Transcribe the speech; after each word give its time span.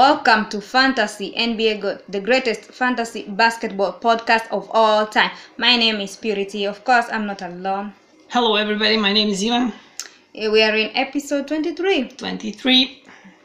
Welcome 0.00 0.48
to 0.48 0.62
Fantasy 0.62 1.34
NBA 1.36 1.82
Goat, 1.82 2.04
the 2.08 2.20
greatest 2.20 2.72
fantasy 2.72 3.24
basketball 3.28 3.92
podcast 3.92 4.50
of 4.50 4.66
all 4.72 5.06
time. 5.06 5.30
My 5.58 5.76
name 5.76 6.00
is 6.00 6.16
Purity. 6.16 6.64
Of 6.64 6.82
course, 6.84 7.04
I'm 7.12 7.26
not 7.26 7.42
alone. 7.42 7.92
Hello, 8.28 8.56
everybody. 8.56 8.96
My 8.96 9.12
name 9.12 9.28
is 9.28 9.44
Ivan. 9.44 9.74
Eh, 10.34 10.48
We 10.48 10.62
are 10.62 10.74
in 10.74 10.90
episode 10.96 11.48
23. 11.48 12.16
23. 12.16 13.02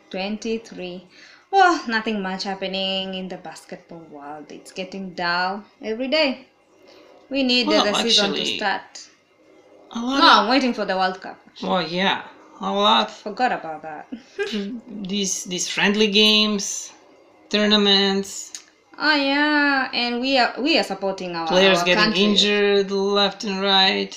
23. 0.10 1.08
Well, 1.52 1.84
nothing 1.90 2.22
much 2.22 2.46
happening 2.46 3.16
in 3.16 3.28
the 3.28 3.36
basketball 3.36 4.06
world. 4.10 4.50
It's 4.50 4.72
getting 4.72 5.14
dull 5.14 5.62
every 5.82 6.08
day. 6.08 6.48
We 7.30 7.44
need 7.44 7.68
Well, 7.68 7.84
the 7.84 8.02
season 8.02 8.34
to 8.34 8.46
start. 8.46 9.10
A 9.92 10.00
lot. 10.00 10.20
No, 10.20 10.30
I'm 10.44 10.50
waiting 10.50 10.74
for 10.74 10.86
the 10.86 10.96
World 10.96 11.20
Cup. 11.20 11.38
Of, 11.62 11.70
oh 11.70 11.80
yeah, 11.80 12.24
a 12.62 12.72
lot. 12.72 13.12
Forgot 13.12 13.52
about 13.52 13.82
that. 13.84 14.08
Mm, 14.52 15.08
these 15.08 15.44
these 15.46 15.68
friendly 15.70 16.08
games, 16.08 16.92
tournaments, 17.50 18.52
Oh 18.98 19.16
yeah, 19.16 19.90
and 19.94 20.22
we 20.22 20.38
are 20.38 20.54
we 20.60 20.78
are 20.78 20.84
supporting 20.84 21.36
our 21.36 21.48
players 21.48 21.80
our 21.80 21.86
getting 21.86 22.04
country. 22.04 22.24
injured 22.24 22.92
left 22.92 23.44
and 23.44 23.62
right. 23.62 24.14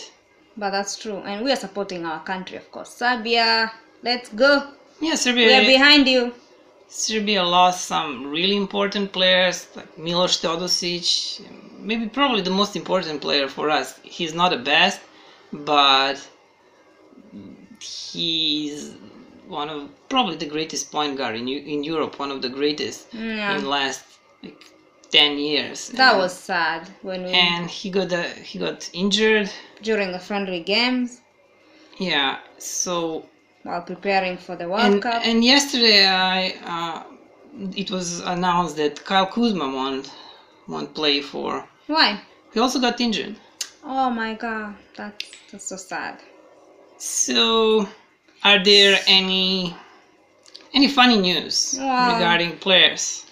But 0.57 0.71
that's 0.71 0.97
true, 0.97 1.19
and 1.19 1.45
we 1.45 1.51
are 1.53 1.57
supporting 1.57 2.05
our 2.07 2.21
country, 2.23 2.57
of 2.57 2.71
course. 2.71 2.91
Serbia, 2.91 3.73
let's 4.03 4.29
go. 4.31 4.71
Yeah, 5.01 5.15
Serbia. 5.17 5.47
We 5.47 5.55
are 5.55 5.67
behind 5.67 6.07
you. 6.09 6.33
Serbia 6.89 7.43
lost 7.45 7.85
some 7.87 8.31
really 8.31 8.57
important 8.57 9.13
players 9.13 9.67
like 9.77 9.99
Milos 9.99 10.41
Teodosic. 10.41 11.41
Maybe 11.79 12.09
probably 12.09 12.43
the 12.43 12.51
most 12.51 12.77
important 12.77 13.21
player 13.21 13.49
for 13.49 13.71
us. 13.71 13.99
He's 14.03 14.35
not 14.35 14.51
the 14.51 14.59
best, 14.59 15.01
but 15.53 16.17
he's 17.81 18.95
one 19.49 19.69
of 19.71 19.89
probably 20.09 20.37
the 20.37 20.47
greatest 20.47 20.91
point 20.93 21.17
guard 21.17 21.35
in 21.37 21.49
in 21.49 21.85
Europe. 21.85 22.19
One 22.19 22.31
of 22.31 22.41
the 22.43 22.49
greatest 22.61 23.01
Yeah. 23.13 23.57
in 23.57 23.65
last 23.77 24.05
like 24.43 24.63
ten 25.11 25.39
years. 25.39 25.89
That 25.89 26.13
And- 26.13 26.19
was 26.23 26.33
sad 26.53 26.83
when 27.03 27.25
we 27.25 27.31
and 27.33 27.71
he 27.71 27.89
got 27.91 28.13
uh, 28.13 28.23
he 28.51 28.59
got 28.59 28.89
injured. 28.93 29.49
during 29.83 30.09
the 30.13 30.19
friendly 30.29 30.61
games 30.75 31.21
Yeah, 31.99 32.33
so 32.59 32.95
while 33.67 33.83
preparing 33.93 34.37
for 34.47 34.55
the 34.61 34.67
World 34.71 34.85
and 34.93 35.03
Cup. 35.03 35.21
and 35.29 35.39
yesterday 35.55 36.01
I 36.07 36.39
uh, 36.75 36.99
it 37.83 37.89
was 37.91 38.21
announced 38.35 38.77
that 38.77 38.95
Kyle 39.09 39.27
Kuzma 39.35 39.67
won't 39.79 40.07
won't 40.73 40.93
play 41.01 41.21
for. 41.33 41.51
Why? 41.87 42.09
He 42.53 42.61
also 42.61 42.79
got 42.87 43.01
injured. 43.01 43.35
Oh 43.85 44.11
my 44.23 44.35
God, 44.35 44.75
that's 44.97 45.25
that's 45.51 45.67
so 45.73 45.77
sad. 45.77 46.15
So, 46.99 47.89
are 48.45 48.63
there 48.63 48.99
any 49.07 49.75
any 50.75 50.89
funny 50.89 51.19
news 51.19 51.79
regarding 51.79 52.59
players, 52.59 53.25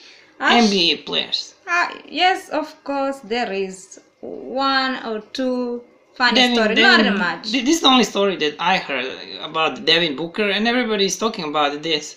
NBA 0.48 0.97
players? 0.97 1.55
Ah, 1.67 1.92
yes, 2.09 2.48
of 2.50 2.69
course 2.84 3.19
there 3.20 3.53
is 3.53 4.00
one 4.20 4.97
or 5.05 5.20
two 5.33 5.83
funny 6.14 6.37
Devin- 6.37 6.55
story, 6.55 6.75
Devin- 6.75 7.06
not 7.06 7.19
much. 7.19 7.53
This 7.53 7.69
is 7.77 7.81
the 7.81 7.89
only 7.89 8.05
story 8.05 8.37
that 8.37 8.55
I 8.59 8.78
heard 8.78 9.06
about 9.41 9.84
Devin 9.84 10.17
Booker, 10.17 10.48
and 10.50 10.67
everybody 10.69 11.06
is 11.06 11.17
talking 11.19 11.44
about 11.44 11.83
this. 11.83 12.17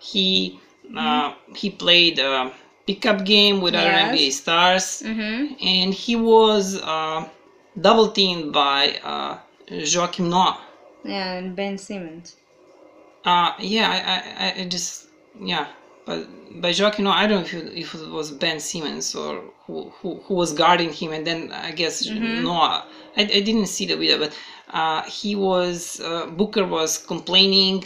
He 0.00 0.58
uh, 0.96 1.32
he 1.54 1.70
played 1.70 2.18
a 2.18 2.52
pickup 2.86 3.24
game 3.24 3.60
with 3.60 3.74
other 3.74 3.90
Yes. 3.92 4.08
NBA 4.08 4.30
stars, 4.30 5.02
Mm-hmm. 5.04 5.54
and 5.74 5.94
he 5.94 6.16
was 6.16 6.80
uh, 6.82 7.24
double 7.80 8.08
teamed 8.08 8.52
by 8.52 8.98
uh, 9.04 9.38
Joakim 9.70 10.28
Noah. 10.30 10.58
Yeah, 11.06 11.32
and 11.34 11.56
Ben 11.56 11.78
Simmons. 11.78 12.36
Uh, 13.24 13.52
yeah, 13.58 13.88
I, 13.90 14.44
I, 14.46 14.62
I- 14.62 14.68
just 14.68 15.08
yeah, 15.40 15.68
but 16.06 16.26
by 16.60 16.70
Joakim, 16.70 17.00
no, 17.04 17.10
I 17.10 17.26
don't 17.26 17.40
know 17.40 17.46
if 17.46 17.54
it, 17.54 17.72
if 17.78 17.94
it 17.94 18.08
was 18.10 18.30
Ben 18.30 18.60
Simmons 18.60 19.14
or 19.14 19.42
who, 19.66 19.90
who, 20.00 20.20
who 20.26 20.34
was 20.34 20.52
guarding 20.52 20.92
him, 20.92 21.12
and 21.12 21.26
then 21.26 21.52
I 21.52 21.72
guess 21.72 22.10
Noah. 22.14 22.86
I, 23.16 23.22
I 23.22 23.40
didn't 23.40 23.66
see 23.66 23.86
the 23.86 23.96
video, 23.96 24.18
but 24.18 24.36
uh, 24.70 25.02
he 25.02 25.34
was 25.36 26.00
uh, 26.00 26.26
Booker 26.26 26.64
was 26.64 26.98
complaining, 26.98 27.84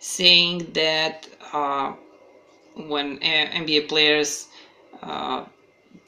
saying 0.00 0.72
that 0.74 1.28
uh, 1.52 1.94
when 2.76 3.16
uh, 3.22 3.46
NBA 3.60 3.82
players 3.82 4.48
uh, 5.02 5.44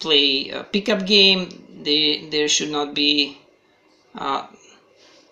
play 0.01 0.51
a 0.51 0.65
pickup 0.65 1.07
game, 1.07 1.49
they 1.83 2.27
there 2.31 2.49
should 2.49 2.71
not 2.71 2.95
be 2.95 3.39
uh, 4.17 4.47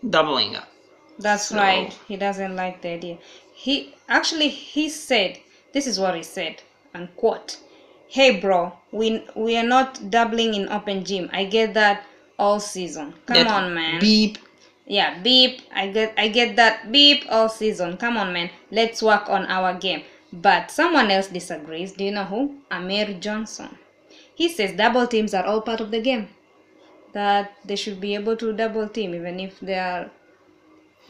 doubling 0.08 0.56
up. 0.56 0.69
That's 1.20 1.47
So- 1.48 1.56
right. 1.56 1.92
He 2.08 2.16
doesn't 2.16 2.56
like 2.56 2.82
the 2.82 2.88
idea. 2.91 3.19
He 3.54 3.94
actually 4.08 4.48
he 4.48 4.88
said 4.88 5.38
this 5.72 5.86
is 5.86 6.00
what 6.00 6.14
he 6.16 6.22
said 6.22 6.62
unquote. 6.94 7.58
Hey 8.08 8.41
bro, 8.41 8.72
we 8.91 9.25
we 9.34 9.56
are 9.56 9.69
not 9.76 10.10
doubling 10.10 10.54
in 10.54 10.69
open 10.69 11.04
gym. 11.04 11.28
I 11.32 11.44
get 11.44 11.75
that 11.75 12.04
all 12.38 12.59
season. 12.59 13.14
Come 13.26 13.36
That 13.36 13.47
on 13.48 13.75
man. 13.75 14.00
Beep. 14.00 14.38
yeah, 14.86 15.19
beep. 15.22 15.60
I 15.75 15.88
get 15.88 16.14
I 16.16 16.28
get 16.28 16.56
that 16.56 16.91
beep 16.91 17.26
all 17.28 17.48
season. 17.48 17.97
Come 17.98 18.16
on 18.16 18.32
man. 18.32 18.50
Let's 18.70 19.03
work 19.03 19.28
on 19.28 19.47
our 19.47 19.75
game. 19.75 20.03
But 20.32 20.70
someone 20.70 21.10
else 21.10 21.26
disagrees. 21.28 21.92
Do 21.92 22.04
you 22.04 22.12
know 22.12 22.25
who? 22.25 22.41
Amir 22.70 23.14
Johnson. 23.20 23.76
He 24.34 24.48
says 24.48 24.72
double 24.76 25.06
teams 25.06 25.34
are 25.34 25.44
all 25.44 25.60
part 25.60 25.80
of 25.80 25.91
the 25.91 26.00
game. 26.00 26.28
That 27.12 27.53
they 27.64 27.76
should 27.76 28.00
be 28.00 28.14
able 28.14 28.36
to 28.36 28.53
double 28.53 28.88
team 28.88 29.14
even 29.14 29.38
if 29.41 29.59
they 29.60 29.75
are 29.78 30.10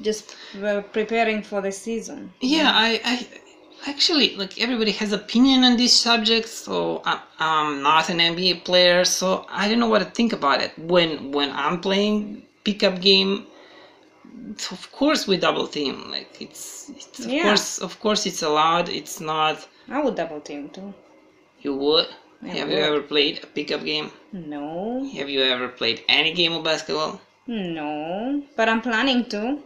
just 0.02 0.36
uh, 0.62 0.80
preparing 0.92 1.42
for 1.42 1.60
the 1.60 1.72
season. 1.72 2.32
Yeah, 2.40 2.70
I, 2.72 3.00
I 3.04 3.28
actually 3.90 4.34
like 4.36 4.58
everybody 4.60 4.92
has 4.92 5.12
opinion 5.12 5.64
on 5.64 5.76
this 5.76 5.92
subject. 5.92 6.48
So 6.48 7.02
I, 7.04 7.18
I'm 7.38 7.82
not 7.82 8.08
an 8.10 8.20
NBA 8.20 8.54
player, 8.54 9.04
so 9.04 9.44
I 9.48 9.68
don't 9.68 9.78
know 9.78 9.88
what 9.88 10.00
to 10.00 10.04
think 10.06 10.32
about 10.32 10.60
it. 10.60 10.72
When 10.78 11.32
when 11.32 11.50
I'm 11.52 11.78
playing 11.78 12.42
pickup 12.64 13.00
game, 13.00 13.44
of 14.70 14.90
course 14.92 15.26
we 15.26 15.36
double 15.36 15.66
team. 15.66 16.10
Like 16.10 16.30
it's, 16.40 16.90
it's 16.96 17.24
of 17.24 17.30
Yeah. 17.30 17.42
course 17.42 17.78
of 17.78 17.98
course 18.00 18.26
it's 18.26 18.42
allowed. 18.42 18.88
It's 18.88 19.20
not. 19.20 19.66
I 19.88 20.00
would 20.00 20.14
double 20.16 20.40
team 20.40 20.68
too. 20.70 20.94
You 21.60 21.74
would. 21.74 22.08
I 22.42 22.48
Have 22.48 22.70
you 22.70 22.78
ever 22.78 23.00
played 23.02 23.40
a 23.42 23.46
pickup 23.46 23.84
game? 23.84 24.10
No, 24.32 25.04
Have 25.16 25.28
you 25.28 25.42
ever 25.42 25.68
played 25.68 26.02
any 26.08 26.32
game 26.32 26.52
of 26.52 26.62
basketball? 26.64 27.20
no, 27.46 28.42
but 28.56 28.68
I'm 28.68 28.80
planning 28.80 29.24
to. 29.26 29.58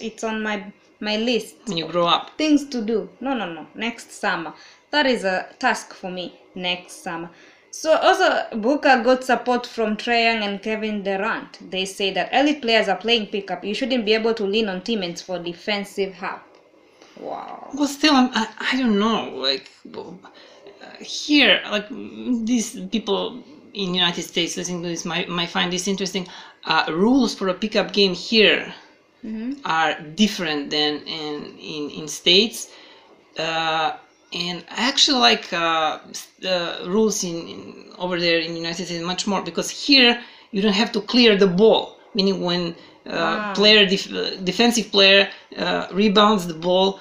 It's, 0.00 0.24
on 0.24 0.42
my 0.42 0.72
my 1.00 1.16
list. 1.16 1.56
When 1.66 1.76
you 1.76 1.86
grow 1.86 2.06
up, 2.06 2.38
Things 2.38 2.68
to 2.68 2.80
do. 2.82 3.08
No, 3.20 3.34
no, 3.34 3.52
no. 3.52 3.66
Next 3.74 4.12
summer. 4.12 4.54
That 4.90 5.06
is 5.06 5.24
a 5.24 5.48
task 5.58 5.92
for 5.92 6.10
me. 6.10 6.38
Next 6.54 7.02
summer. 7.02 7.30
So 7.70 7.96
also 7.96 8.46
Booker 8.58 9.02
got 9.02 9.24
support 9.24 9.66
from 9.66 9.96
Trae 9.96 10.24
Young 10.26 10.42
and 10.48 10.62
Kevin 10.62 11.02
Durant. 11.02 11.70
They 11.70 11.86
say 11.86 12.12
that 12.12 12.32
elite 12.32 12.60
players 12.60 12.88
are 12.88 12.96
playing 12.96 13.28
pickup. 13.28 13.64
You 13.64 13.74
shouldn't 13.74 14.04
be 14.04 14.12
able 14.12 14.34
to 14.34 14.44
lean 14.44 14.68
on 14.68 14.82
teammates 14.82 15.22
for 15.22 15.38
defensive 15.38 16.12
help. 16.12 16.42
Wow. 17.18 17.70
Well, 17.74 17.88
still, 17.88 18.14
I'm, 18.14 18.30
I, 18.34 18.48
I 18.72 18.76
don't 18.78 18.98
know. 18.98 19.30
Like 19.34 19.70
uh, 19.96 20.12
here, 21.00 21.62
like 21.70 21.88
these 21.88 22.78
people 22.90 23.42
in 23.72 23.94
United 23.94 24.22
States 24.22 24.56
listening 24.56 24.82
to 24.82 24.88
this 24.88 25.06
might, 25.06 25.28
might 25.28 25.48
find 25.48 25.72
this 25.72 25.88
interesting. 25.88 26.28
Uh, 26.64 26.84
rules 26.90 27.34
for 27.34 27.48
a 27.48 27.54
pickup 27.54 27.92
game 27.92 28.14
here 28.14 28.72
hmm 29.22 29.52
are 29.64 29.94
different 30.16 30.70
than 30.70 31.00
in 31.06 31.56
in, 31.58 31.90
in 31.90 32.08
states. 32.08 32.68
Uh, 33.38 33.92
and 34.32 34.64
I 34.70 34.88
actually 34.88 35.20
like 35.20 35.52
uh, 35.52 35.98
rules 36.86 37.24
in, 37.24 37.36
in 37.48 37.92
over 37.98 38.18
there 38.20 38.38
in 38.40 38.56
United 38.56 38.86
States 38.86 39.02
much 39.04 39.26
more 39.26 39.42
because 39.42 39.70
here 39.70 40.22
you 40.52 40.62
don't 40.62 40.74
have 40.82 40.92
to 40.92 41.00
clear 41.00 41.36
the 41.36 41.46
ball. 41.46 41.98
Meaning 42.14 42.42
when 42.42 42.74
uh, 43.06 43.38
Wow. 43.38 43.54
player 43.54 43.86
def- 43.86 44.12
uh, 44.12 44.36
defensive 44.42 44.90
player 44.90 45.28
uh, 45.56 45.86
rebounds 45.92 46.46
the 46.46 46.54
ball, 46.54 47.00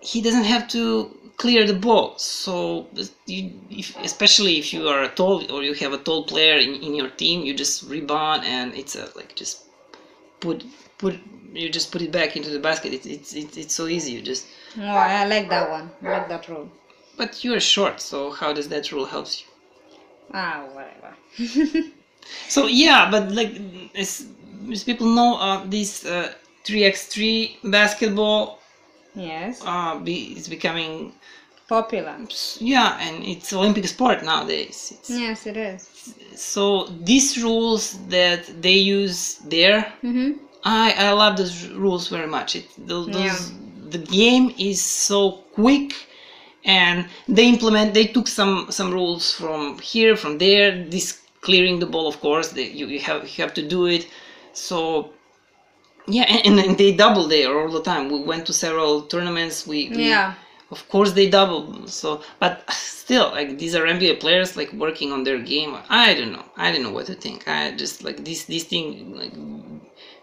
he 0.00 0.20
doesn't 0.22 0.44
have 0.44 0.68
to 0.68 1.10
clear 1.36 1.66
the 1.66 1.74
ball. 1.74 2.14
So 2.18 2.88
you, 3.26 3.52
if, 3.70 3.96
especially 4.02 4.58
if 4.58 4.72
you 4.72 4.88
are 4.88 5.02
a 5.02 5.08
tall 5.08 5.50
or 5.52 5.62
you 5.62 5.74
have 5.74 5.92
a 5.92 5.98
tall 5.98 6.24
player 6.24 6.56
in, 6.58 6.74
in 6.76 6.94
your 6.94 7.08
team, 7.10 7.42
you 7.42 7.54
just 7.54 7.82
rebound 7.84 8.44
and 8.44 8.74
it's 8.74 8.94
a, 8.96 9.08
like 9.16 9.34
just 9.36 9.64
put 10.40 10.64
put 10.98 11.14
you 11.52 11.68
just 11.70 11.90
put 11.92 12.02
it 12.02 12.12
back 12.12 12.36
into 12.36 12.50
the 12.50 12.58
basket. 12.58 12.92
It's 12.92 13.06
it's 13.06 13.34
it's, 13.34 13.56
it's 13.56 13.74
so 13.74 13.86
easy. 13.86 14.12
You 14.12 14.22
just 14.22 14.46
Oh, 14.78 14.82
I 14.84 15.24
like 15.26 15.48
that 15.50 15.70
one. 15.70 15.90
I 16.02 16.10
like 16.18 16.28
that 16.28 16.48
rule. 16.48 16.68
but 17.16 17.42
you're 17.44 17.60
short, 17.60 18.00
so 18.00 18.30
how 18.30 18.52
does 18.52 18.68
that 18.68 18.92
rule 18.92 19.06
helps 19.06 19.40
you? 19.40 19.46
Ah, 20.34 20.64
whatever. 20.74 21.12
So 22.48 22.66
yeah, 22.66 23.10
but 23.10 23.32
like 23.32 23.52
as, 23.94 24.26
as 24.70 24.84
people 24.84 25.06
know, 25.14 25.36
uh, 25.38 25.64
this 25.66 26.04
uh, 26.04 26.32
3x3 26.64 27.56
basketball 27.64 28.60
yes. 29.14 29.62
uh, 29.64 29.98
be, 29.98 30.34
is 30.36 30.48
becoming 30.48 31.12
Popular. 31.68 32.16
yeah, 32.60 32.98
and 33.00 33.24
it's 33.24 33.52
Olympic 33.52 33.86
sport 33.86 34.22
nowadays. 34.24 34.92
It's, 34.98 35.10
Yes, 35.10 35.46
it 35.46 35.56
is. 35.56 36.14
So 36.34 36.86
these 37.04 37.42
rules 37.42 37.98
that 38.08 38.42
they 38.62 38.76
use 38.98 39.36
there, 39.44 39.92
Mm-hmm. 40.02 40.32
I 40.64 40.92
I 41.06 41.12
love 41.12 41.36
those 41.36 41.68
rules 41.68 42.08
very 42.08 42.26
much. 42.26 42.56
It 42.56 42.66
those, 42.86 43.08
Yeah. 43.08 43.36
the 43.90 43.98
game 43.98 44.54
is 44.58 44.82
so 44.82 45.20
quick 45.54 45.92
and 46.64 47.06
they 47.28 47.48
implement 47.48 47.94
they 47.94 48.06
took 48.06 48.28
some 48.28 48.66
some 48.70 48.90
rules 48.92 49.32
from 49.32 49.78
here 49.78 50.16
from 50.16 50.38
there. 50.38 50.84
This 50.94 51.20
clearing 51.40 51.78
the 51.80 51.86
ball 51.86 52.06
of 52.08 52.20
course 52.20 52.48
they, 52.50 52.68
you, 52.78 52.86
you 52.86 53.00
have 53.00 53.22
you 53.28 53.44
have 53.44 53.54
to 53.54 53.62
do 53.62 53.86
it. 53.86 54.08
So 54.52 55.10
yeah 56.06 56.24
and, 56.46 56.58
and 56.58 56.76
they 56.78 56.92
double 56.94 57.26
there 57.28 57.50
all 57.58 57.70
the 57.70 57.82
time. 57.82 58.08
We 58.10 58.20
went 58.22 58.46
to 58.46 58.52
several 58.52 59.02
tournaments. 59.02 59.66
We, 59.66 59.88
we 59.90 60.08
Yeah. 60.08 60.34
of 60.70 60.88
course 60.88 61.12
they 61.12 61.28
double. 61.28 61.86
So 61.86 62.22
but 62.40 62.54
still 62.72 63.30
like 63.30 63.58
these 63.58 63.74
are 63.74 63.84
nba 63.86 64.18
players 64.20 64.56
like 64.56 64.72
working 64.72 65.12
on 65.12 65.24
their 65.24 65.38
game. 65.38 65.76
I 65.88 66.14
don't 66.14 66.32
know. 66.32 66.44
I 66.56 66.72
don't 66.72 66.82
know 66.82 66.92
what 66.98 67.06
to 67.06 67.14
think. 67.14 67.46
I 67.48 67.72
just 67.82 68.02
like 68.04 68.24
this 68.24 68.44
this 68.44 68.64
thing 68.64 68.84
like 69.22 69.34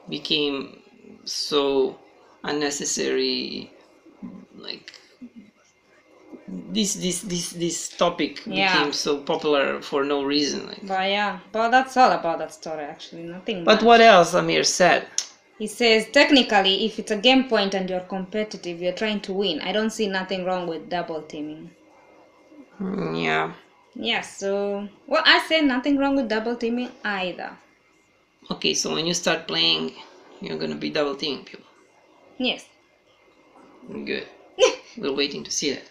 became 0.09 0.81
so 1.25 1.97
unnecessary 2.43 3.71
like 4.55 4.93
this 6.47 6.93
this 6.95 7.21
this 7.21 7.49
this 7.51 7.89
topic 7.89 8.41
Yeah. 8.45 8.73
became 8.73 8.93
so 8.93 9.17
popular 9.17 9.81
for 9.81 10.03
no 10.03 10.23
reason 10.23 10.67
like. 10.67 10.85
But 10.87 11.09
yeah, 11.09 11.39
but 11.51 11.69
that's 11.69 11.97
all 11.97 12.11
about 12.11 12.39
that 12.39 12.53
story 12.53 12.83
actually. 12.83 13.23
Nothing. 13.23 13.63
but 13.63 13.75
much. 13.77 13.83
what 13.83 14.01
else 14.01 14.33
amir 14.33 14.63
said 14.63 15.07
He 15.57 15.67
says 15.67 16.07
technically, 16.11 16.85
if 16.85 16.99
it's 16.99 17.11
a 17.11 17.17
game 17.17 17.45
point 17.47 17.73
and 17.73 17.89
you're 17.89 18.01
competitive, 18.15 18.81
you're 18.81 18.93
trying 19.03 19.21
to 19.21 19.33
win. 19.33 19.61
I 19.61 19.71
don't 19.71 19.89
see 19.91 20.07
nothing 20.07 20.43
wrong 20.45 20.67
with 20.67 20.89
double 20.89 21.21
teaming. 21.23 21.71
Mm, 22.79 23.23
yeah 23.23 23.53
Yeah. 23.95 24.21
So 24.21 24.87
well, 25.07 25.23
I 25.25 25.39
say 25.47 25.61
nothing 25.61 25.97
wrong 25.97 26.15
with 26.15 26.27
double 26.29 26.55
teaming 26.55 26.91
either. 27.03 27.51
Okay 28.51 28.73
so 28.73 28.93
when 28.93 29.05
you 29.05 29.13
start 29.13 29.47
playing 29.47 29.91
you're 30.41 30.57
gonna 30.57 30.75
be 30.75 30.89
double 30.89 31.15
teaming 31.15 31.43
people 31.43 31.65
Yes. 32.37 32.65
good 34.05 34.27
we're 34.97 35.15
waiting 35.15 35.43
to 35.43 35.51
see 35.51 35.71
that 35.71 35.89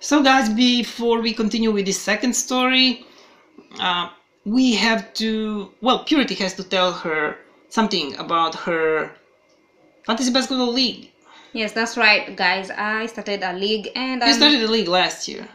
So, 0.00 0.22
guys, 0.22 0.48
before 0.48 1.20
we 1.20 1.32
continue 1.32 1.72
with 1.72 1.86
the 1.86 1.92
second 1.92 2.34
story, 2.34 3.04
uh, 3.80 4.08
we 4.44 4.74
have 4.74 5.12
to. 5.14 5.70
Well, 5.80 6.04
Purity 6.04 6.34
has 6.36 6.54
to 6.54 6.64
tell 6.64 6.92
her 6.92 7.36
something 7.68 8.14
about 8.16 8.54
her 8.54 9.10
fantasy 10.06 10.32
basketball 10.32 10.72
league. 10.72 11.10
Yes, 11.52 11.72
that's 11.72 11.96
right, 11.96 12.36
guys. 12.36 12.70
I 12.70 13.06
started 13.06 13.42
a 13.42 13.52
league 13.54 13.88
and 13.96 14.22
I'm, 14.22 14.34
started 14.34 14.60
the 14.60 14.68
league 14.68 14.88
last 14.88 15.26
year. 15.26 15.48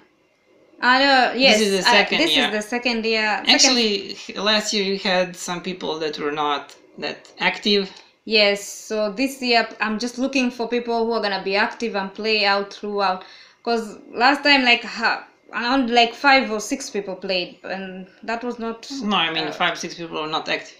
I 0.83 0.99
know. 0.99 1.33
Yes, 1.33 1.61
is 1.61 1.85
the 1.85 1.89
I- 1.89 2.03
this 2.03 2.35
year. 2.35 2.47
is 2.47 2.51
the 2.51 2.61
second 2.61 3.05
year. 3.05 3.37
second- 3.37 3.49
Actually, 3.55 4.17
last 4.35 4.73
year 4.73 4.83
you 4.83 4.99
had 4.99 5.35
some 5.35 5.61
people 5.61 5.97
that 5.99 6.19
were 6.19 6.31
not 6.31 6.75
that 6.97 7.31
active. 7.39 7.89
Yes, 8.25 8.59
so 8.89 9.11
this 9.11 9.41
year 9.41 9.67
I'm 9.79 9.97
just 9.97 10.17
looking 10.17 10.51
for 10.51 10.67
people 10.67 11.05
who 11.05 11.13
are 11.13 11.21
gonna 11.21 11.43
be 11.43 11.55
active 11.55 11.95
and 11.95 12.13
play 12.13 12.45
out 12.45 12.73
throughout. 12.73 13.23
Cause 13.63 13.97
last 14.13 14.43
time 14.43 14.63
like 14.65 14.83
ha- 14.83 15.25
around 15.53 15.89
like 15.89 16.13
five 16.13 16.51
or 16.51 16.59
six 16.59 16.89
people 16.89 17.15
played, 17.15 17.59
and 17.63 18.07
that 18.23 18.43
was 18.43 18.59
not 18.59 18.89
No, 19.01 19.15
I 19.15 19.31
mean 19.31 19.47
uh, 19.47 19.51
five, 19.51 19.77
six 19.79 19.95
people 19.95 20.17
are 20.19 20.27
not 20.27 20.49
active. 20.49 20.79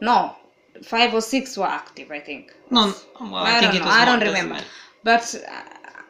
no 0.00 0.34
five 0.82 1.14
or 1.14 1.20
six 1.20 1.56
were 1.56 1.66
active. 1.66 2.10
I 2.10 2.20
think. 2.20 2.52
No, 2.70 2.92
well, 3.20 3.36
I, 3.36 3.58
I, 3.58 3.60
think 3.60 3.72
don't 3.72 3.82
it 3.82 3.84
was 3.84 3.94
I 3.94 4.04
don't 4.04 4.20
remember, 4.20 4.60
but 5.04 5.24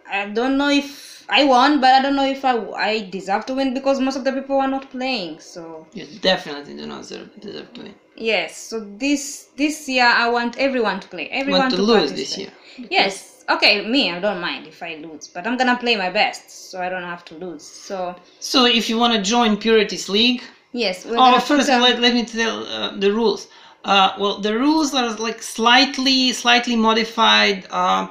I, 0.08 0.22
I 0.22 0.28
don't 0.31 0.56
know 0.56 0.70
if 0.70 1.13
I 1.29 1.44
won, 1.44 1.81
but 1.81 1.93
I 1.94 2.03
don't 2.03 2.17
know 2.17 2.26
if 2.26 2.44
I 2.44 2.55
I 2.91 3.00
deserve 3.11 3.47
to 3.47 3.55
win 3.55 3.75
because 3.75 4.00
most 4.00 4.17
of 4.17 4.25
the 4.25 4.32
people 4.32 4.56
were 4.59 4.69
not 4.69 4.91
playing. 4.91 5.41
So 5.41 5.87
You 5.93 6.06
definitely 6.21 6.75
do 6.76 6.87
not 6.87 7.03
deserve, 7.03 7.29
deserve 7.41 7.73
to 7.75 7.82
win. 7.82 7.94
yes, 8.17 8.56
so 8.56 8.81
this 9.05 9.49
this 9.56 9.88
year 9.88 10.06
I 10.06 10.29
want 10.29 10.56
everyone 10.59 11.00
to 11.00 11.09
play. 11.09 11.26
Everyone 11.29 11.61
want 11.62 11.71
to 11.75 11.82
lose 11.82 12.11
participate. 12.11 12.17
this 12.17 12.38
year. 12.38 12.53
Yes. 12.91 13.31
Okay, 13.49 13.87
me, 13.87 14.11
I 14.11 14.21
don't 14.21 14.41
mind 14.41 14.67
if 14.67 14.82
I 14.82 14.94
lose, 15.06 15.29
but 15.29 15.47
I'm 15.47 15.56
gonna 15.59 15.76
play 15.76 15.97
my 15.97 16.09
best, 16.11 16.71
so 16.71 16.81
I 16.81 16.88
don't 16.88 17.03
have 17.15 17.25
to 17.27 17.35
lose. 17.35 17.62
So 17.88 18.15
So, 18.41 18.65
if 18.65 18.88
you 18.88 18.97
want 18.99 19.12
to 19.15 19.20
join 19.23 19.56
Purity's 19.59 20.09
league, 20.09 20.43
yes, 20.73 21.05
we're 21.05 21.19
Oh, 21.19 21.38
first 21.41 21.69
a- 21.69 21.79
let, 21.79 22.00
let 22.00 22.15
me 22.15 22.25
tell 22.25 22.65
uh, 22.67 22.97
the 22.97 23.12
rules. 23.12 23.49
Uh, 23.85 24.12
well, 24.19 24.38
the 24.41 24.55
rules 24.59 24.94
are 24.94 25.11
like 25.29 25.43
slightly, 25.43 26.32
slightly 26.32 26.75
modified 26.75 27.67
uh, 27.70 28.06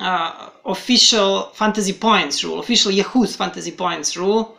uh, 0.00 0.50
official 0.64 1.50
fantasy 1.54 1.92
points 1.92 2.42
rule, 2.44 2.58
official 2.60 2.92
Yahoo's 2.92 3.36
fantasy 3.36 3.72
points 3.72 4.16
rule. 4.16 4.56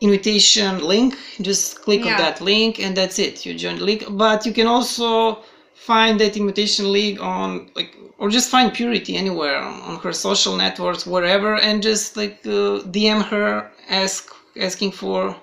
invitation 0.00 0.84
link. 0.84 1.16
Just 1.40 1.82
click 1.82 2.04
on 2.04 2.16
that 2.18 2.40
link 2.40 2.80
and 2.80 2.96
that's 2.96 3.18
it. 3.18 3.46
You 3.46 3.54
join 3.54 3.78
the 3.78 3.84
league. 3.84 4.04
But 4.10 4.44
you 4.46 4.52
can 4.52 4.66
also 4.66 5.42
find 5.74 6.18
that 6.20 6.36
invitation 6.36 6.92
league 6.92 7.20
on 7.20 7.70
like 7.74 7.96
or 8.18 8.30
just 8.30 8.50
find 8.50 8.72
purity 8.72 9.16
anywhere 9.16 9.56
on, 9.56 9.80
on 9.82 10.00
her 10.00 10.12
social 10.12 10.56
networks 10.56 11.06
wherever 11.06 11.56
and 11.56 11.82
just 11.82 12.16
like 12.16 12.38
uh, 12.46 12.78
dm 12.94 13.24
her 13.24 13.68
ask 13.88 14.32
asking 14.56 14.92
for 14.92 15.34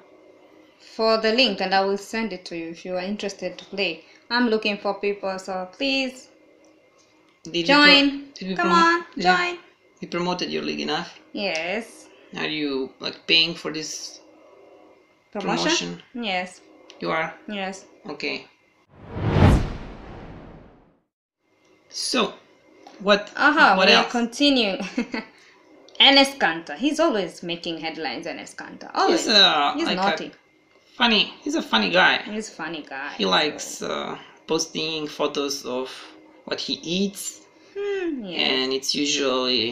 for 1.00 1.18
the 1.18 1.32
link, 1.32 1.62
and 1.62 1.74
I 1.74 1.80
will 1.86 1.98
send 1.98 2.34
it 2.34 2.44
to 2.48 2.58
you 2.58 2.72
if 2.72 2.84
you 2.84 2.96
are 2.98 3.06
interested 3.14 3.58
to 3.58 3.64
play. 3.74 4.04
I'm 4.30 4.50
looking 4.50 4.78
for 4.78 4.96
people, 4.96 5.40
so 5.40 5.54
please 5.72 6.28
did 7.44 7.68
join. 7.68 8.08
pro- 8.38 8.56
Come 8.56 8.72
on, 8.72 9.06
we- 9.16 9.24
join. 9.24 9.58
we 10.02 10.08
promoted 10.10 10.50
your 10.52 10.62
league 10.70 10.82
enough 10.82 11.18
Yes. 11.32 12.10
are 12.36 12.48
you 12.62 12.92
like 13.00 13.16
paying 13.28 13.54
for 13.62 13.72
this 13.72 14.20
Promotion? 15.32 15.64
Promotion. 15.64 16.04
Yes. 16.32 16.60
you 17.00 17.10
are 17.12 17.34
Yes. 17.48 17.86
okay 18.16 18.36
so 21.88 22.34
what 23.08 23.32
Aha, 23.38 23.76
what 23.78 23.88
we 23.88 23.94
else 23.94 24.06
are 24.08 24.12
continuing. 24.12 24.80
Enes. 26.02 26.78
He's 26.78 27.00
always 27.00 27.42
making 27.44 27.80
headlines, 27.80 28.26
Enes 28.26 28.54
Kanter. 28.56 28.90
Always. 28.94 29.26
He's, 29.26 29.34
uh, 29.36 29.74
He's 29.76 29.86
like 29.86 29.98
a- 29.98 30.02
naughty. 30.02 30.32
Funny 31.00 31.24
he's 31.44 31.56
a 31.64 31.66
funny 31.74 31.90
guy 32.02 32.14
He's 32.36 32.50
a 32.54 32.58
funny 32.64 32.84
guy. 32.94 33.10
he 33.22 33.26
likes 33.40 33.68
uh, 33.82 34.18
posting 34.52 35.08
photos 35.20 35.56
of 35.78 35.88
what 36.48 36.60
he 36.68 36.74
eats 37.00 37.22
Hmm, 37.78 38.26
yeah. 38.26 38.40
and 38.50 38.68
it's 38.78 38.92
usually 39.06 39.64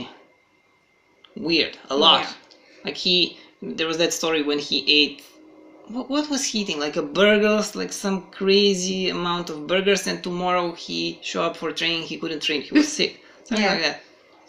weird 1.36 1.74
a 1.90 1.96
lot 2.06 2.22
Yeah. 2.22 2.34
like 2.86 2.98
he 3.06 3.16
there 3.80 3.88
was 3.92 3.98
that 4.04 4.14
story 4.20 4.42
when 4.50 4.60
he 4.70 4.78
ate 5.00 5.18
what, 5.96 6.06
what 6.14 6.26
was 6.34 6.42
he 6.50 6.56
eating 6.62 6.80
like 6.86 6.96
a 7.04 7.06
burgers 7.22 7.68
like 7.82 7.92
some 8.06 8.18
crazy 8.40 9.02
amount 9.18 9.50
of 9.50 9.58
burgers 9.72 10.02
and 10.10 10.18
tomorrow 10.28 10.66
he 10.86 11.00
show 11.30 11.42
up 11.48 11.56
for 11.58 11.70
training 11.80 12.04
he 12.12 12.16
couldn't 12.22 12.42
train 12.48 12.62
he 12.62 12.74
was 12.80 12.88
sick 13.00 13.12
something 13.44 13.66
Yeah. 13.66 13.74
like 13.74 13.84
that 13.88 13.98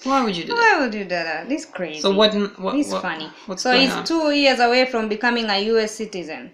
why 0.05 0.19
would 0.25 0.37
you 0.37 0.45
do 0.45 0.53
that 0.55 0.61
Why 0.63 0.75
would 0.81 0.95
you 0.95 1.03
do 1.05 1.09
that? 1.29 1.49
This 1.49 1.65
crazy. 1.65 2.01
so 2.05 2.13
what, 2.21 2.33
what 2.65 2.75
He's 2.77 2.93
what- 2.93 3.03
funny. 3.03 3.29
so 3.57 3.69
he's 3.81 3.91
on? 3.93 4.05
two 4.05 4.31
years 4.31 4.61
away 4.61 4.85
from 4.93 5.09
becoming 5.09 5.47
a 5.51 5.59
U.S. 5.73 5.91
citizen, 6.03 6.53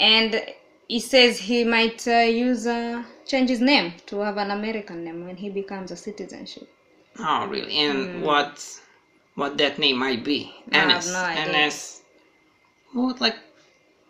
and 0.00 0.42
he 0.88 1.00
says 1.00 1.38
he 1.38 1.64
might 1.64 2.06
uh, 2.08 2.20
use 2.46 2.66
uh, 2.66 3.04
change 3.26 3.50
his 3.50 3.60
name 3.60 3.94
to 4.06 4.20
have 4.20 4.38
an 4.38 4.50
American 4.50 5.04
name 5.04 5.26
when 5.26 5.36
he 5.36 5.50
becomes 5.50 5.92
a 5.92 5.96
citizenship. 5.96 6.68
oh 7.20 7.46
really 7.46 7.76
and 7.78 8.22
what 8.24 8.80
what 9.36 9.58
that 9.58 9.78
name 9.78 9.98
might 9.98 10.24
be. 10.24 10.52
I 10.72 10.80
have 10.80 11.06
no 11.06 11.20
idea. 11.20 11.42
Anas 11.54 12.02
what 12.92 13.20
like 13.20 13.36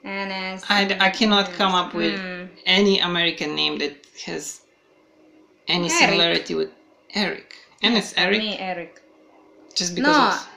And 0.04 0.32
I, 0.70 0.96
I 1.00 1.10
cannot 1.10 1.52
come 1.52 1.74
up 1.74 1.94
with 1.94 2.20
Hmm. 2.20 2.46
any 2.66 2.98
American 3.00 3.54
name 3.56 3.78
that 3.78 3.94
has 4.26 4.62
any 5.68 5.88
Eric. 5.88 5.90
similarity 5.90 6.54
with 6.54 6.70
Eric. 7.14 7.54
For 8.22 8.26
Eric, 8.26 8.38
me, 8.38 8.58
Eric. 8.58 9.02
just 9.74 9.94
because 9.94 10.16
No. 10.16 10.28
of 10.28 10.48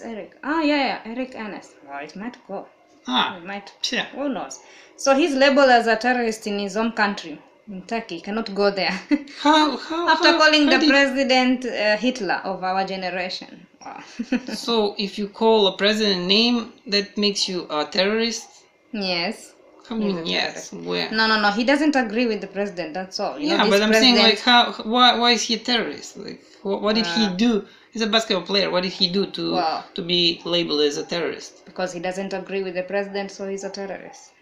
Eric. 0.00 0.36
Oh 0.44 0.60
yeah, 0.60 0.84
yeah, 0.86 1.00
Eric 1.04 1.32
Enes. 1.34 1.74
Well, 1.88 1.98
it 2.04 2.16
might 2.16 2.36
go. 2.46 2.66
Ah, 3.08 3.36
It 3.38 3.44
might. 3.44 3.72
yeah. 3.90 4.06
Who 4.14 4.28
knows? 4.28 4.60
So 4.96 5.14
he's 5.14 5.34
labeled 5.34 5.70
as 5.70 5.86
a 5.86 5.96
terrorist 5.96 6.46
in 6.46 6.58
his 6.58 6.74
home 6.74 6.92
country, 6.92 7.38
in 7.68 7.82
Turkey. 7.82 8.16
He 8.16 8.20
cannot 8.20 8.54
go 8.54 8.70
there. 8.70 8.90
How 9.42 9.76
how 9.76 10.08
After 10.08 10.30
how- 10.32 10.38
calling 10.38 10.66
the 10.66 10.78
did- 10.78 10.90
president 10.90 11.64
uh, 11.66 11.96
Hitler 11.96 12.40
of 12.44 12.62
our 12.64 12.84
generation. 12.84 13.66
Wow. 13.84 14.02
So 14.66 14.94
if 14.98 15.18
you 15.18 15.28
call 15.28 15.66
a 15.68 15.76
president 15.76 16.26
name, 16.26 16.72
that 16.94 17.16
makes 17.16 17.48
you 17.48 17.66
a 17.70 17.84
terrorist. 17.84 18.46
yes. 18.92 19.54
I 19.90 19.94
mean, 19.94 20.26
yes. 20.26 20.70
Where? 20.70 21.10
No, 21.10 21.26
no, 21.26 21.40
no. 21.40 21.50
He 21.50 21.64
doesn't 21.64 21.96
agree 21.96 22.26
with 22.26 22.42
the 22.42 22.46
president. 22.46 22.92
That's 22.92 23.18
all. 23.18 23.38
You 23.38 23.48
yeah, 23.48 23.64
this 23.64 23.70
but 23.72 23.80
I'm 23.82 23.94
saying 23.94 24.16
like, 24.18 24.38
how? 24.40 24.72
Why? 24.94 25.16
Why 25.18 25.30
is 25.30 25.40
he 25.48 25.54
a 25.54 25.58
terrorist? 25.70 26.18
Like, 26.18 26.42
what, 26.62 26.82
what 26.82 26.94
did 26.94 27.06
he 27.06 27.24
Uh, 27.24 27.34
do? 27.36 27.64
He's 27.92 28.02
a 28.02 28.06
basketball 28.06 28.44
player. 28.44 28.68
What 28.70 28.82
did 28.82 28.92
he 28.92 29.08
do 29.08 29.24
to 29.36 29.54
Well- 29.54 29.84
to 29.94 30.02
be 30.02 30.42
labeled 30.44 30.82
as 30.82 30.98
a 30.98 31.04
terrorist? 31.04 31.52
Because 31.78 31.92
he 31.92 32.00
doesn't 32.00 32.32
agree 32.32 32.64
with 32.64 32.74
the 32.74 32.82
president, 32.82 33.30
so 33.30 33.46
he's 33.46 33.62
a 33.62 33.70
terrorist. 33.70 34.32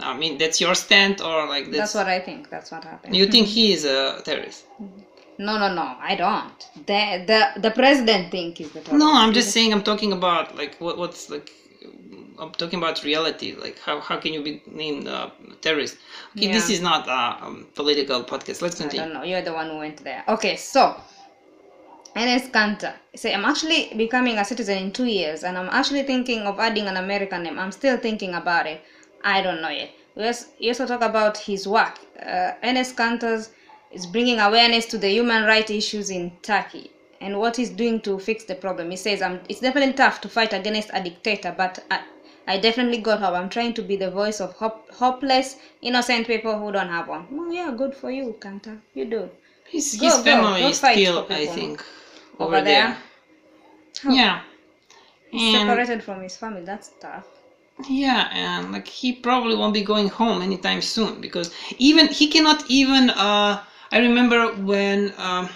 I 0.00 0.16
mean, 0.16 0.38
that's 0.38 0.58
your 0.62 0.74
stand, 0.74 1.20
or 1.20 1.46
like 1.46 1.66
That's 1.66 1.76
that's, 1.76 1.94
what 1.94 2.06
I 2.06 2.20
think. 2.20 2.48
That's 2.48 2.70
what 2.72 2.84
happened. 2.84 3.14
you 3.14 3.26
think 3.26 3.46
he 3.46 3.74
is 3.74 3.84
a 3.84 4.22
terrorist? 4.24 4.64
No, 5.38 5.58
no, 5.58 5.68
no. 5.80 5.88
I 6.10 6.14
don't. 6.16 6.60
The 6.90 7.02
the 7.30 7.40
the 7.64 7.70
president 7.80 8.30
think 8.30 8.56
he's 8.56 8.70
the 8.76 8.80
terrorist. 8.80 9.04
No, 9.04 9.08
I'm 9.22 9.34
just 9.38 9.50
saying. 9.56 9.70
I'm 9.74 9.82
talking 9.82 10.12
about 10.18 10.56
like 10.60 10.72
what 10.84 10.96
what's 11.00 11.28
like. 11.34 11.48
I'm 12.38 12.52
talking 12.62 12.78
about 12.82 13.04
reality. 13.04 13.48
Like 13.64 13.76
how, 13.86 14.00
how 14.00 14.16
can 14.22 14.32
you 14.36 14.42
be 14.42 14.62
named 14.82 15.06
a 15.08 15.30
terrorist? 15.60 15.98
Okay, 16.34 16.50
this 16.56 16.70
is 16.70 16.80
not 16.80 17.02
a 17.18 17.22
um, 17.44 17.66
political 17.74 18.24
podcast. 18.24 18.62
Let's 18.62 18.80
I 18.80 18.84
continue. 18.84 19.04
don't 19.04 19.12
know. 19.16 19.24
You're 19.30 19.42
the 19.50 19.52
one 19.52 19.68
who 19.68 19.76
went 19.84 19.98
there. 20.08 20.24
Okay, 20.36 20.56
so 20.56 20.82
Enes 22.16 22.50
Kanter. 22.50 22.94
Say, 23.14 23.34
I'm 23.34 23.44
actually 23.44 23.92
becoming 23.94 24.38
a 24.38 24.44
citizen 24.44 24.78
in 24.78 24.90
two 24.90 25.04
years, 25.04 25.44
and 25.44 25.58
I'm 25.58 25.68
actually 25.68 26.02
thinking 26.02 26.40
of 26.40 26.58
adding 26.58 26.86
an 26.88 26.96
American 26.96 27.42
name. 27.42 27.58
I'm 27.58 27.72
still 27.72 27.98
thinking 27.98 28.32
about 28.34 28.66
it. 28.66 28.80
I 29.22 29.42
don't 29.42 29.60
know 29.60 29.68
yet. 29.68 29.90
We 30.14 30.68
also, 30.68 30.86
talk 30.86 31.02
about 31.02 31.36
his 31.36 31.68
work. 31.68 31.98
Uh, 32.18 32.52
Enes 32.64 33.50
is 33.92 34.06
bringing 34.06 34.40
awareness 34.40 34.86
to 34.86 34.98
the 34.98 35.10
human 35.10 35.44
rights 35.44 35.70
issues 35.70 36.08
in 36.08 36.32
Turkey 36.40 36.90
and 37.20 37.38
what 37.38 37.56
he's 37.56 37.68
doing 37.70 38.00
to 38.00 38.18
fix 38.18 38.44
the 38.44 38.54
problem. 38.54 38.90
He 38.90 38.96
says, 38.96 39.20
um, 39.20 39.40
it's 39.50 39.60
definitely 39.60 39.92
tough 39.92 40.22
to 40.22 40.28
fight 40.30 40.54
against 40.54 40.90
a 40.94 41.02
dictator, 41.02 41.54
but 41.56 41.84
I, 41.90 42.00
I 42.46 42.58
definitely 42.58 42.98
got 42.98 43.20
hope. 43.20 43.34
I'm 43.34 43.50
trying 43.50 43.74
to 43.74 43.82
be 43.82 43.96
the 43.96 44.10
voice 44.10 44.40
of 44.40 44.54
hop- 44.54 44.90
hopeless, 44.90 45.56
innocent 45.82 46.26
people 46.26 46.58
who 46.58 46.72
don't 46.72 46.88
have 46.88 47.08
one. 47.08 47.26
Well, 47.30 47.52
yeah, 47.52 47.74
good 47.76 47.94
for 47.94 48.10
you, 48.10 48.36
Kanter. 48.40 48.80
You 48.94 49.04
do. 49.04 49.30
His, 49.66 49.96
Go, 49.96 50.06
his 50.06 50.16
go, 50.16 50.22
family 50.22 50.60
go 50.62 50.68
is 50.68 50.80
fight 50.80 50.98
still, 50.98 51.26
I 51.28 51.46
think, 51.46 51.84
Over 52.38 52.60
there? 52.60 52.96
How? 54.02 54.16
Yeah. 54.16 54.40
He's 55.30 55.42
And 55.42 55.46
separated 55.46 56.02
from 56.02 56.22
his 56.22 56.36
family. 56.36 56.62
That's 56.64 56.90
tough. 57.00 57.26
yeah, 57.88 58.28
and 58.32 58.72
like 58.72 58.86
he 58.88 59.12
probably 59.12 59.54
won't 59.54 59.74
be 59.74 59.82
going 59.82 60.08
home 60.08 60.42
anytime 60.42 60.80
soon 60.80 61.20
because 61.20 61.50
even 61.78 62.08
he 62.08 62.28
cannot 62.28 62.64
even. 62.68 63.10
Uh, 63.10 63.58
I 63.92 63.98
remember 63.98 64.48
when 64.54 65.12
um, 65.18 65.48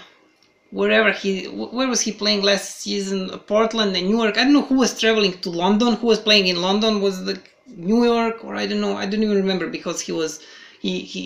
wherever 0.71 1.11
he 1.11 1.45
where 1.45 1.87
was 1.87 2.01
he 2.01 2.11
playing 2.11 2.41
last 2.43 2.79
season? 2.81 3.29
Portland 3.47 3.95
and 3.95 4.07
New 4.07 4.17
York. 4.21 4.37
I 4.37 4.43
don't 4.43 4.53
know 4.53 4.61
who 4.63 4.75
was 4.75 4.99
traveling 4.99 5.33
to 5.41 5.49
London. 5.49 5.93
Who 5.95 6.07
was 6.07 6.19
playing 6.19 6.47
in 6.47 6.61
London? 6.61 7.01
Was 7.01 7.25
the 7.25 7.39
New 7.67 8.03
York 8.03 8.43
or 8.43 8.55
I 8.55 8.65
don't 8.67 8.81
know. 8.81 8.95
I 8.95 9.05
don't 9.05 9.23
even 9.23 9.37
remember 9.37 9.67
because 9.67 10.01
he 10.01 10.11
was 10.11 10.39
he 10.81 11.01
he 11.01 11.23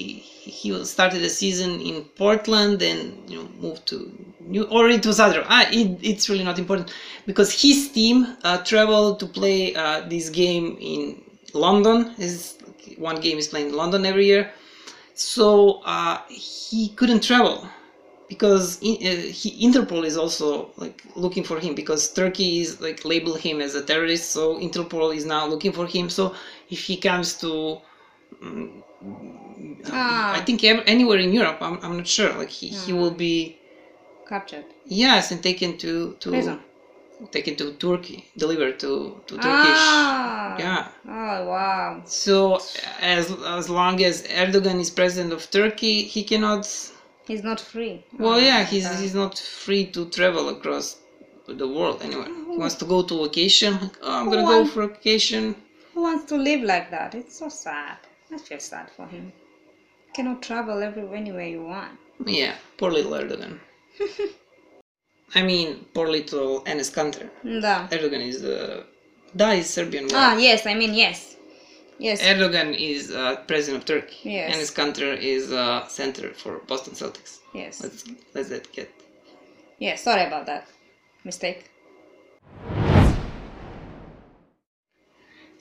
he 0.60 0.84
started 0.84 1.22
the 1.22 1.30
season 1.30 1.80
in 1.82 2.04
Portland 2.22 2.82
and 2.82 3.30
you 3.30 3.38
know 3.38 3.50
moved 3.60 3.86
to 3.88 3.98
New 4.42 4.64
or 4.66 4.90
it 4.90 5.06
was 5.06 5.20
other. 5.20 5.44
Ah, 5.48 5.66
it, 5.72 5.98
it's 6.02 6.30
really 6.30 6.44
not 6.44 6.60
important 6.60 6.94
because 7.26 7.50
his 7.62 7.90
team 7.92 8.28
uh, 8.44 8.58
traveled 8.64 9.20
to 9.22 9.26
play 9.28 9.74
uh, 9.76 10.02
this 10.10 10.30
game 10.30 10.78
in 10.80 11.22
London. 11.54 12.12
His 12.16 12.58
one 12.98 13.20
game 13.22 13.38
is 13.38 13.48
playing 13.48 13.70
in 13.70 13.76
London 13.76 14.06
every 14.06 14.26
year, 14.26 14.52
so 15.14 15.82
uh, 15.86 16.20
he 16.30 16.90
couldn't 16.90 17.24
travel 17.24 17.68
because 18.28 18.78
uh, 18.82 18.86
he, 18.86 19.50
Interpol 19.68 20.06
is 20.06 20.18
also 20.18 20.72
like 20.78 21.04
looking 21.16 21.44
for 21.44 21.60
him 21.60 21.76
because 21.76 22.12
Turkey 22.14 22.62
is 22.62 22.82
like 22.82 23.06
labeled 23.06 23.40
him 23.40 23.62
as 23.62 23.76
a 23.76 23.84
terrorist. 23.86 24.32
So 24.32 24.58
Interpol 24.60 25.16
is 25.16 25.26
now 25.26 25.46
looking 25.48 25.72
for 25.72 25.88
him. 25.88 26.10
So 26.10 26.36
if 26.70 26.80
he 26.82 26.98
comes 26.98 27.38
to 27.40 27.80
mm, 28.44 28.84
Ah. 29.92 30.34
I 30.38 30.42
think 30.42 30.64
anywhere 30.64 31.20
in 31.20 31.32
Europe, 31.34 31.58
I'm, 31.62 31.80
I'm 31.84 31.98
not 31.98 32.08
sure. 32.08 32.34
Like 32.34 32.50
he, 32.50 32.68
he 32.70 32.94
will 32.94 33.12
be 33.12 33.58
Captured. 34.28 34.66
yes 34.86 35.32
and 35.32 35.42
taken 35.44 35.78
to 35.78 35.92
to 36.22 36.30
Prison. 36.32 36.60
taken 37.32 37.56
to 37.58 37.66
Turkey, 37.74 38.26
delivered 38.38 38.80
to 38.80 38.92
to 39.28 39.34
Turkish. 39.36 39.84
Ah. 39.88 40.58
Yeah. 40.66 40.88
Oh, 41.08 41.38
wow. 41.54 42.02
So 42.06 42.60
as 43.02 43.26
as 43.58 43.70
long 43.70 44.04
as 44.04 44.24
Erdogan 44.44 44.80
is 44.80 44.90
president 44.90 45.32
of 45.34 45.42
Turkey, 45.52 45.96
he 46.04 46.24
cannot. 46.24 46.64
He's 47.28 47.44
not 47.44 47.60
free. 47.60 48.04
Well, 48.20 48.36
Oh, 48.36 48.38
yeah, 48.38 48.64
he's 48.72 48.86
okay. 48.86 49.02
he's 49.02 49.16
not 49.16 49.34
free 49.66 49.86
to 49.96 50.02
travel 50.18 50.50
across 50.50 50.98
the 51.48 51.68
world 51.68 51.98
anywhere. 52.08 52.32
He 52.52 52.58
wants 52.64 52.76
to 52.82 52.86
go 52.86 53.04
to 53.10 53.16
vacation. 53.28 53.74
Like, 53.82 53.98
oh, 54.08 54.14
I'm 54.20 54.28
gonna 54.32 54.44
go 54.56 54.62
Why? 54.62 54.68
for 54.74 54.88
vacation. 54.88 55.56
Who 55.94 56.02
wants 56.08 56.26
to 56.32 56.36
live 56.50 56.62
like 56.74 56.88
that? 56.92 57.10
It's 57.16 57.36
so 57.40 57.50
sad. 57.50 57.98
I 58.32 58.38
just 58.38 58.70
sad 58.70 58.89
for 58.89 59.05
him. 59.08 59.32
Cannot 60.13 60.41
travel 60.41 60.82
everywhere 60.82 61.15
anywhere 61.15 61.48
you 61.48 61.63
want. 61.63 61.98
Yeah, 62.25 62.55
poor 62.77 62.91
little 62.91 63.12
Erdogan. 63.12 63.60
I 65.36 65.41
mean, 65.44 65.86
poor 65.94 66.08
little 66.08 66.62
Enes 66.62 66.91
Kanter. 66.94 67.29
Da. 67.62 67.88
Erdogan 67.88 68.25
is 68.27 68.41
the 68.41 68.86
da 69.36 69.51
is 69.51 69.70
Serbian 69.70 70.05
word. 70.05 70.13
Ah, 70.15 70.38
yes, 70.38 70.65
I 70.65 70.74
mean, 70.74 70.94
yes. 70.94 71.36
Yes. 71.98 72.22
Erdogan 72.22 72.75
is 72.77 73.12
uh, 73.12 73.38
president 73.48 73.84
of 73.84 73.86
Turkey. 73.88 74.29
Yes. 74.29 74.55
Enes 74.55 74.74
Kanter 74.74 75.17
is 75.17 75.51
uh, 75.51 75.88
center 75.88 76.34
for 76.34 76.60
Boston 76.67 76.94
Celtics. 76.94 77.39
yes. 77.53 77.82
Let's 77.82 78.03
let's 78.34 78.50
that 78.50 78.72
get. 78.72 78.89
Yes, 79.79 80.01
sorry 80.03 80.25
about 80.25 80.46
that. 80.46 80.67
Mistake. 81.24 81.70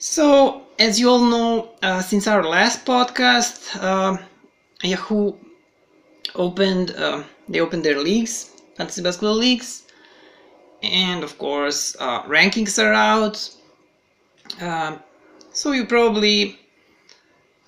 So, 0.07 0.61
as 0.77 0.99
you 0.99 1.09
all 1.09 1.25
know, 1.25 1.69
uh, 1.81 1.99
since 1.99 2.27
our 2.27 2.43
last 2.43 2.85
podcast, 2.85 3.75
uh, 3.81 4.17
Yahoo 4.83 5.33
opened 6.35 6.91
uh, 6.91 7.23
they 7.49 7.59
opened 7.59 7.83
their 7.83 7.97
leagues, 7.97 8.51
fantasy 8.77 9.01
basketball 9.01 9.33
leagues, 9.33 9.81
and 10.83 11.23
of 11.23 11.39
course, 11.39 11.95
uh, 11.99 12.21
rankings 12.29 12.77
are 12.77 12.93
out. 12.93 13.49
Um 14.61 14.99
so 15.51 15.71
you 15.71 15.85
probably 15.85 16.59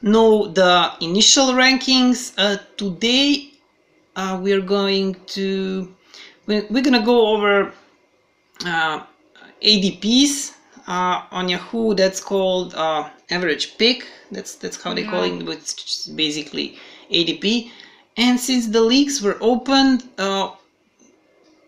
know 0.04 0.46
the 0.46 0.94
initial 1.02 1.48
rankings. 1.64 2.36
Uh, 2.38 2.58
today, 2.78 3.50
uh, 4.16 4.40
we're 4.40 4.68
going 4.78 5.16
to 5.38 5.92
we're, 6.46 6.68
we're 6.70 6.84
gonna 6.84 7.04
go 7.14 7.34
over 7.34 7.74
uh, 8.64 9.02
ADPs 9.64 10.57
uh, 10.88 11.24
on 11.32 11.50
Yahoo. 11.50 11.94
That's 11.94 12.20
called 12.20 12.74
uh, 12.76 13.10
average 13.30 13.78
pick. 13.78 14.08
That's 14.32 14.56
that's 14.56 14.82
how 14.82 14.94
they 14.94 15.04
call 15.04 15.24
it, 15.24 15.46
but 15.46 15.58
it's 15.58 16.08
basically 16.08 16.78
ADP. 17.12 17.72
And 18.18 18.40
since 18.40 18.68
the 18.68 18.82
leaks 18.82 19.22
were 19.22 19.38
opened, 19.42 20.04
uh, 20.18 20.52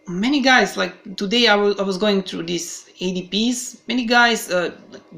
many 0.08 0.42
guys 0.42 0.78
like 0.78 1.16
today 1.16 1.48
I 1.48 1.56
I 1.56 1.84
was 1.84 1.98
going 1.98 2.24
through 2.24 2.44
these 2.44 2.90
ADPs. 3.00 3.88
Many 3.88 4.06
guys 4.06 4.50
uh, 4.50 4.72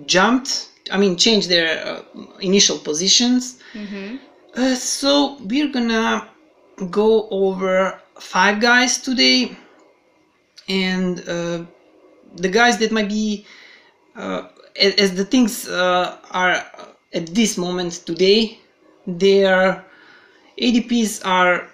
jumped. 0.06 0.70
I 0.92 0.98
mean, 0.98 1.16
changed 1.16 1.48
their 1.48 1.86
uh, 1.88 2.02
initial 2.42 2.78
positions. 2.78 3.60
Mm-hmm. 3.74 4.18
Uh, 4.56 4.76
so 4.76 5.38
we're 5.46 5.72
gonna 5.72 6.28
go 6.90 7.30
over 7.30 8.02
five 8.20 8.60
guys 8.60 8.98
today, 8.98 9.56
and 10.68 11.20
uh, 11.30 11.64
the 12.36 12.50
guys 12.50 12.78
that 12.80 12.92
might 12.92 13.08
be 13.08 13.46
as, 14.86 14.94
as 15.04 15.16
the 15.16 15.26
things 15.26 15.68
uh, 15.68 16.18
are 16.32 16.56
at 17.14 17.26
this 17.40 17.58
moment 17.58 17.94
today, 18.06 18.60
their 19.08 19.84
ADPs 20.58 21.22
are 21.26 21.68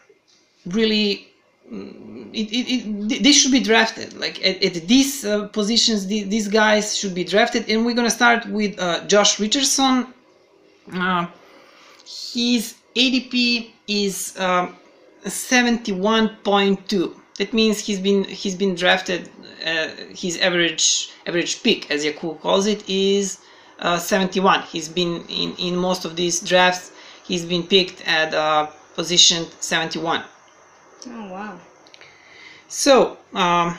really. 0.66 1.28
mm, 1.72 2.06
It, 2.42 2.48
it, 2.60 2.66
it, 2.76 3.24
they 3.26 3.32
should 3.38 3.52
be 3.60 3.64
drafted. 3.72 4.10
Like 4.24 4.38
at, 4.50 4.56
at 4.68 4.76
these 4.94 5.26
uh, 5.26 5.48
positions, 5.60 6.06
the, 6.12 6.20
these 6.34 6.48
guys 6.62 6.86
should 6.98 7.16
be 7.16 7.24
drafted. 7.24 7.62
And 7.70 7.86
we're 7.86 7.96
gonna 8.00 8.18
start 8.22 8.42
with 8.58 8.74
uh, 8.80 9.06
Josh 9.12 9.40
Richardson. 9.40 9.96
Uh, 10.94 11.28
his 12.34 12.76
ADP 12.96 13.72
is 13.88 14.38
um, 14.40 14.76
71.2. 15.26 17.16
That 17.38 17.54
means 17.54 17.80
he's 17.80 18.00
been 18.00 18.24
he's 18.26 18.56
been 18.56 18.76
drafted. 18.76 19.30
Uh, 19.66 19.90
his 20.16 20.38
average 20.38 21.12
average 21.26 21.64
pick, 21.64 21.90
as 21.92 22.04
Yahoo 22.06 22.36
calls 22.36 22.68
it, 22.68 22.88
is 22.90 23.40
uh, 23.80 23.98
71. 23.98 24.62
He's 24.64 24.90
been 24.90 25.24
in 25.28 25.54
in 25.56 25.76
most 25.76 26.06
of 26.06 26.16
these 26.16 26.40
drafts. 26.42 26.92
He's 27.24 27.46
been 27.46 27.64
picked 27.64 28.02
at 28.08 28.34
uh, 28.34 28.68
position 28.96 29.46
71. 29.60 30.24
Oh, 31.08 31.32
wow. 31.32 31.60
So, 32.70 33.18
um, 33.34 33.78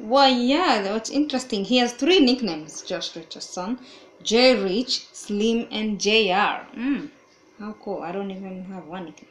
Well, 0.00 0.28
yeah, 0.30 0.82
that's 0.82 1.10
interesting. 1.10 1.64
He 1.64 1.78
has 1.78 1.92
three 1.92 2.20
nicknames, 2.20 2.82
Josh 2.82 3.14
Richardson 3.16 3.78
J 4.22 4.54
Rich, 4.62 5.06
Slim, 5.12 5.68
and 5.70 6.00
JR. 6.00 6.66
Mm, 6.76 7.10
how 7.58 7.72
cool. 7.74 8.02
I 8.02 8.12
don't 8.12 8.30
even 8.30 8.64
have 8.64 8.86
one 8.86 9.04
nickname. 9.06 9.30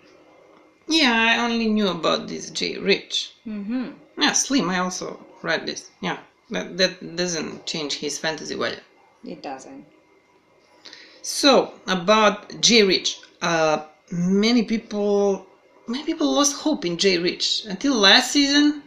Yeah, 0.88 1.14
I 1.14 1.46
only 1.46 1.68
knew 1.68 1.90
about 1.90 2.28
this 2.28 2.50
J 2.50 2.78
Rich. 2.78 3.34
Mm-hmm. 3.46 3.92
Yeah, 4.20 4.32
Slim, 4.34 4.70
I 4.70 4.80
also 4.80 5.20
read 5.42 5.66
this. 5.66 5.90
Yeah, 6.02 6.18
that, 6.50 6.78
that 6.78 7.16
doesn't 7.16 7.66
change 7.66 7.96
his 7.96 8.18
fantasy 8.18 8.56
value. 8.56 8.80
It 9.24 9.44
doesn't. 9.44 9.86
So, 11.22 11.74
about 11.88 12.62
J 12.62 12.84
Rich, 12.84 13.20
uh, 13.42 13.86
many 14.12 14.64
people, 14.64 15.46
many 15.88 16.06
people 16.06 16.34
lost 16.34 16.56
hope 16.56 16.86
in 16.86 16.98
J 16.98 17.18
Rich 17.18 17.66
until 17.66 17.96
last 17.96 18.32
season. 18.32 18.84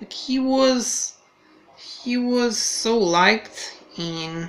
Like 0.00 0.12
he 0.12 0.38
was, 0.40 1.14
he 1.76 2.16
was 2.16 2.58
so 2.58 2.98
liked 2.98 3.80
in 3.96 4.48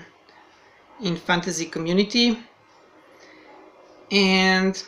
in 1.02 1.16
fantasy 1.16 1.66
community, 1.66 2.40
and 4.12 4.82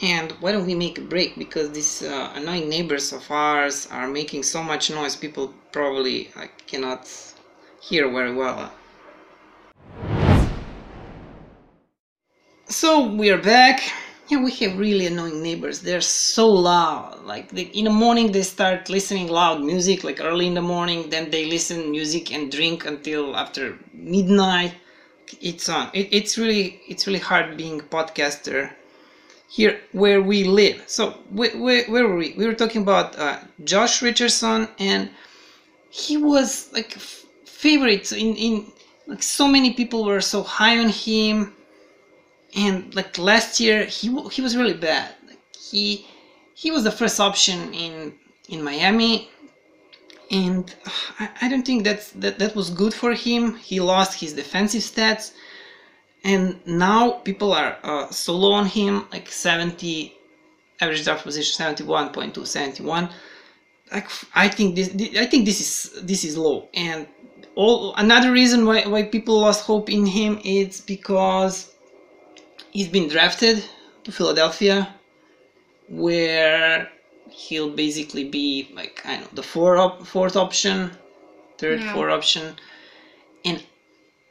and 0.00 0.32
why 0.40 0.52
don't 0.52 0.66
we 0.66 0.74
make 0.74 0.98
a 0.98 1.02
break 1.02 1.36
because 1.36 1.70
these 1.72 2.02
uh, 2.02 2.32
annoying 2.34 2.68
neighbors 2.68 3.12
of 3.12 3.28
ours 3.30 3.88
are 3.90 4.08
making 4.08 4.44
so 4.44 4.62
much 4.62 4.90
noise. 4.90 5.16
People 5.16 5.52
probably 5.72 6.30
like, 6.36 6.66
cannot 6.66 7.08
hear 7.80 8.10
very 8.10 8.34
well. 8.34 8.70
So 12.68 13.08
we 13.08 13.30
are 13.30 13.42
back. 13.42 13.80
Yeah, 14.28 14.44
we 14.44 14.52
have 14.52 14.78
really 14.78 15.06
annoying 15.06 15.42
neighbors. 15.42 15.80
They're 15.80 16.02
so 16.02 16.48
loud. 16.48 17.24
Like 17.24 17.50
they, 17.50 17.62
in 17.62 17.86
the 17.86 17.90
morning, 17.90 18.30
they 18.30 18.42
start 18.42 18.90
listening 18.90 19.28
loud 19.28 19.62
music, 19.62 20.04
like 20.04 20.20
early 20.20 20.46
in 20.46 20.54
the 20.54 20.62
morning. 20.62 21.08
Then 21.08 21.30
they 21.30 21.46
listen 21.46 21.90
music 21.90 22.30
and 22.30 22.52
drink 22.52 22.84
until 22.84 23.34
after 23.34 23.78
midnight. 23.92 24.74
It's 25.40 25.68
on. 25.68 25.90
It, 25.94 26.08
it's 26.12 26.36
really 26.36 26.80
it's 26.88 27.06
really 27.06 27.18
hard 27.18 27.56
being 27.56 27.80
a 27.80 27.84
podcaster 27.84 28.72
here 29.48 29.80
where 29.92 30.20
we 30.20 30.44
live. 30.44 30.82
So 30.86 31.10
where, 31.30 31.56
where, 31.56 31.84
where 31.86 32.06
were 32.06 32.16
we? 32.16 32.34
We 32.36 32.46
were 32.46 32.54
talking 32.54 32.82
about 32.82 33.18
uh, 33.18 33.38
Josh 33.64 34.02
Richardson, 34.02 34.68
and 34.78 35.10
he 35.90 36.16
was 36.16 36.70
like 36.72 36.96
f- 36.96 37.24
favorite. 37.44 38.12
In 38.12 38.36
in 38.36 38.72
like 39.06 39.22
so 39.22 39.48
many 39.48 39.72
people 39.72 40.04
were 40.04 40.20
so 40.20 40.42
high 40.42 40.78
on 40.78 40.90
him. 40.90 41.54
And 42.54 42.94
like 42.94 43.18
last 43.18 43.60
year 43.60 43.84
he 43.84 44.08
he 44.30 44.42
was 44.42 44.56
really 44.56 44.74
bad. 44.74 45.14
Like 45.26 45.40
he 45.56 46.06
he 46.54 46.70
was 46.70 46.84
the 46.84 46.90
first 46.90 47.20
option 47.20 47.72
in 47.74 48.14
in 48.48 48.62
Miami. 48.62 49.30
And 50.30 50.74
I, 51.18 51.30
I 51.42 51.48
don't 51.48 51.64
think 51.64 51.84
that's 51.84 52.10
that 52.12 52.38
that 52.38 52.54
was 52.54 52.70
good 52.70 52.92
for 52.92 53.14
him. 53.14 53.56
He 53.56 53.80
lost 53.80 54.20
his 54.20 54.34
defensive 54.34 54.82
stats 54.82 55.32
and 56.24 56.60
now 56.66 57.12
people 57.12 57.52
are 57.52 57.76
uh, 57.82 58.08
so 58.10 58.34
low 58.36 58.52
on 58.52 58.66
him 58.66 59.06
like 59.12 59.28
70 59.30 60.14
average 60.80 61.04
draft 61.04 61.24
position 61.24 61.64
71.2 61.74 62.46
71 62.46 63.08
like 63.92 64.08
I 64.34 64.48
think 64.48 64.76
this 64.76 64.88
I 65.16 65.26
think 65.26 65.44
this 65.46 65.60
is 65.60 66.02
this 66.02 66.24
is 66.24 66.36
low. 66.36 66.68
And 66.74 67.06
all 67.54 67.94
another 67.94 68.30
reason 68.32 68.66
why, 68.66 68.86
why 68.86 69.04
people 69.04 69.40
lost 69.40 69.64
hope 69.64 69.90
in 69.90 70.06
him 70.06 70.40
is 70.44 70.80
because 70.80 71.72
he's 72.70 72.88
been 72.88 73.08
drafted 73.08 73.64
to 74.04 74.12
Philadelphia, 74.12 74.94
where 75.88 76.88
he'll 77.30 77.70
basically 77.70 78.24
be 78.24 78.68
like 78.74 79.00
I 79.04 79.18
know 79.18 79.28
the 79.32 79.42
four 79.42 79.76
op- 79.78 80.06
fourth 80.06 80.36
option, 80.36 80.90
third 81.58 81.80
Yeah. 81.80 81.92
four 81.94 82.10
option, 82.10 82.56
and 83.44 83.62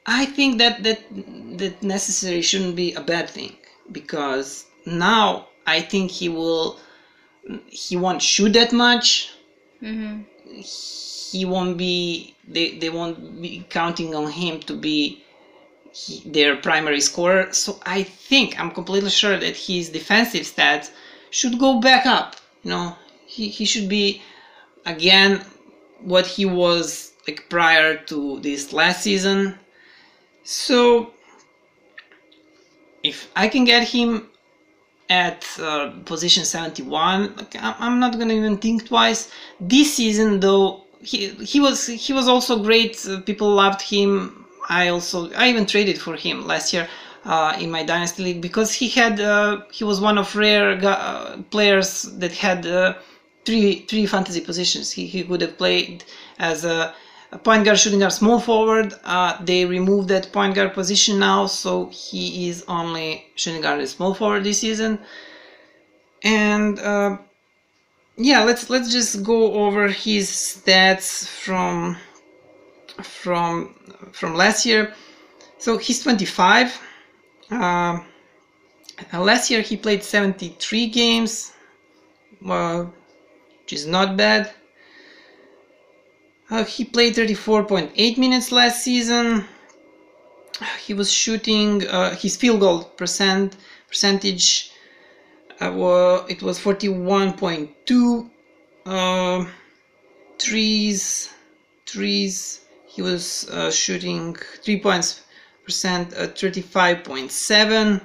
I 0.08 0.26
think 0.26 0.58
that 0.60 0.84
that 0.84 1.02
that 1.58 1.84
necessary 1.84 2.42
shouldn't 2.42 2.78
be 2.78 2.94
a 2.94 3.02
bad 3.02 3.30
thing 3.30 3.58
because 3.92 4.66
now 4.86 5.48
I 5.66 5.82
think 5.82 6.12
he 6.12 6.30
will 6.30 6.80
he 7.68 7.98
won't 7.98 8.22
shoot 8.22 8.54
that 8.54 8.72
much. 8.72 9.32
Mm-hmm. 9.82 10.22
He 11.32 11.46
won't 11.46 11.78
be 11.78 12.36
they, 12.48 12.78
they 12.78 12.90
won't 12.90 13.42
be 13.42 13.66
counting 13.70 14.16
on 14.16 14.32
him 14.32 14.62
to 14.62 14.76
be 14.76 15.24
he, 15.92 16.22
their 16.30 16.56
primary 16.56 17.02
scorer. 17.02 17.52
So 17.52 17.80
I 17.86 18.04
think 18.04 18.58
I'm 18.60 18.72
completely 18.72 19.10
sure 19.10 19.38
that 19.38 19.58
his 19.58 19.90
defensive 19.90 20.44
stats 20.44 20.92
should 21.32 21.60
go 21.60 21.82
back 21.82 22.06
up. 22.06 22.38
You 22.64 22.72
know, 22.72 22.96
he, 23.26 23.50
he 23.50 23.66
should 23.66 23.90
be 23.90 24.22
again 24.86 25.44
what 26.00 26.26
he 26.26 26.46
was 26.46 27.12
like 27.28 27.50
prior 27.50 27.98
to 28.06 28.40
this 28.40 28.72
last 28.72 29.02
season. 29.02 29.60
So 30.50 31.12
if 33.04 33.30
I 33.36 33.50
can 33.50 33.66
get 33.66 33.86
him 33.86 34.30
at 35.10 35.46
uh, 35.60 35.90
position 36.06 36.46
71, 36.46 37.36
like, 37.36 37.54
I'm, 37.60 38.00
not 38.00 38.18
gonna 38.18 38.34
even 38.34 38.58
think 38.58 38.88
twice. 38.88 39.30
This 39.60 39.94
season, 39.94 40.40
though, 40.40 40.86
he 41.02 41.32
he 41.52 41.60
was 41.60 41.88
he 41.88 42.14
was 42.14 42.30
also 42.30 42.64
great. 42.64 43.06
Uh, 43.06 43.20
people 43.22 43.50
loved 43.50 43.82
him. 43.82 44.46
I 44.70 44.88
also 44.88 45.30
I 45.34 45.50
even 45.50 45.66
traded 45.66 46.00
for 46.00 46.16
him 46.16 46.48
last 46.48 46.72
year 46.72 46.88
uh, 47.26 47.58
in 47.60 47.70
my 47.70 47.84
dynasty 47.84 48.24
league 48.24 48.42
because 48.42 48.72
he 48.74 48.88
had 48.88 49.20
uh, 49.20 49.64
he 49.70 49.84
was 49.84 50.00
one 50.00 50.18
of 50.18 50.34
rare 50.34 50.80
uh, 50.82 51.42
players 51.52 52.04
that 52.22 52.32
had 52.32 52.66
uh, 52.66 52.94
three 53.44 53.86
three 53.90 54.06
fantasy 54.06 54.40
positions. 54.40 54.92
He 54.92 55.08
he 55.08 55.26
could 55.26 55.42
have 55.42 55.58
played 55.58 56.06
as 56.40 56.64
a 56.64 56.96
point 57.44 57.66
guard, 57.66 57.78
shooting 57.80 58.00
guard, 58.00 58.14
small 58.14 58.40
forward. 58.40 58.94
Uh, 59.04 59.38
they 59.44 59.66
removed 59.66 60.08
that 60.10 60.32
point 60.32 60.56
guard 60.56 60.74
position 60.74 61.20
now, 61.20 61.46
so 61.48 61.88
he 61.88 62.48
is 62.50 62.64
only 62.68 63.26
shooting 63.36 63.62
guard 63.62 63.80
and 63.80 63.90
small 63.90 64.14
forward 64.14 64.44
this 64.44 64.60
season. 64.62 65.00
And 66.24 66.80
uh, 66.80 67.18
yeah, 68.18 68.44
let's 68.44 68.70
let's 68.70 68.92
just 68.92 69.24
go 69.24 69.54
over 69.54 69.88
his 69.90 70.30
stats 70.30 71.28
from 71.28 71.98
from 73.02 73.76
from 74.12 74.36
last 74.36 74.66
year. 74.66 74.94
So 75.60 75.78
he's 75.78 76.02
25. 76.02 76.80
Uh, 77.52 78.00
last 79.14 79.50
year 79.50 79.62
he 79.62 79.78
played 79.78 80.04
73 80.04 80.88
games, 80.88 81.54
well, 82.42 82.94
which 83.64 83.74
is 83.74 83.86
not 83.86 84.18
bad. 84.18 84.54
Uh, 86.50 86.64
he 86.64 86.86
played 86.86 87.16
34.8 87.16 88.18
minutes 88.18 88.52
last 88.52 88.84
season. 88.84 89.46
He 90.86 90.94
was 90.94 91.12
shooting 91.12 91.86
uh, 91.88 92.16
his 92.16 92.36
field 92.36 92.62
goal 92.62 92.84
percent 92.84 93.58
percentage. 93.88 94.72
Uh, 95.60 95.72
wa- 95.76 96.26
it 96.30 96.42
was 96.42 96.60
41.2 96.60 98.30
uh, 98.86 99.46
trees 100.38 101.30
trees 101.86 102.62
he 102.86 103.02
was 103.02 103.50
uh, 103.50 103.72
shooting 103.72 104.36
three 104.64 104.80
points 104.80 105.22
percent 105.66 106.14
at 106.14 106.36
35.7 106.36 108.02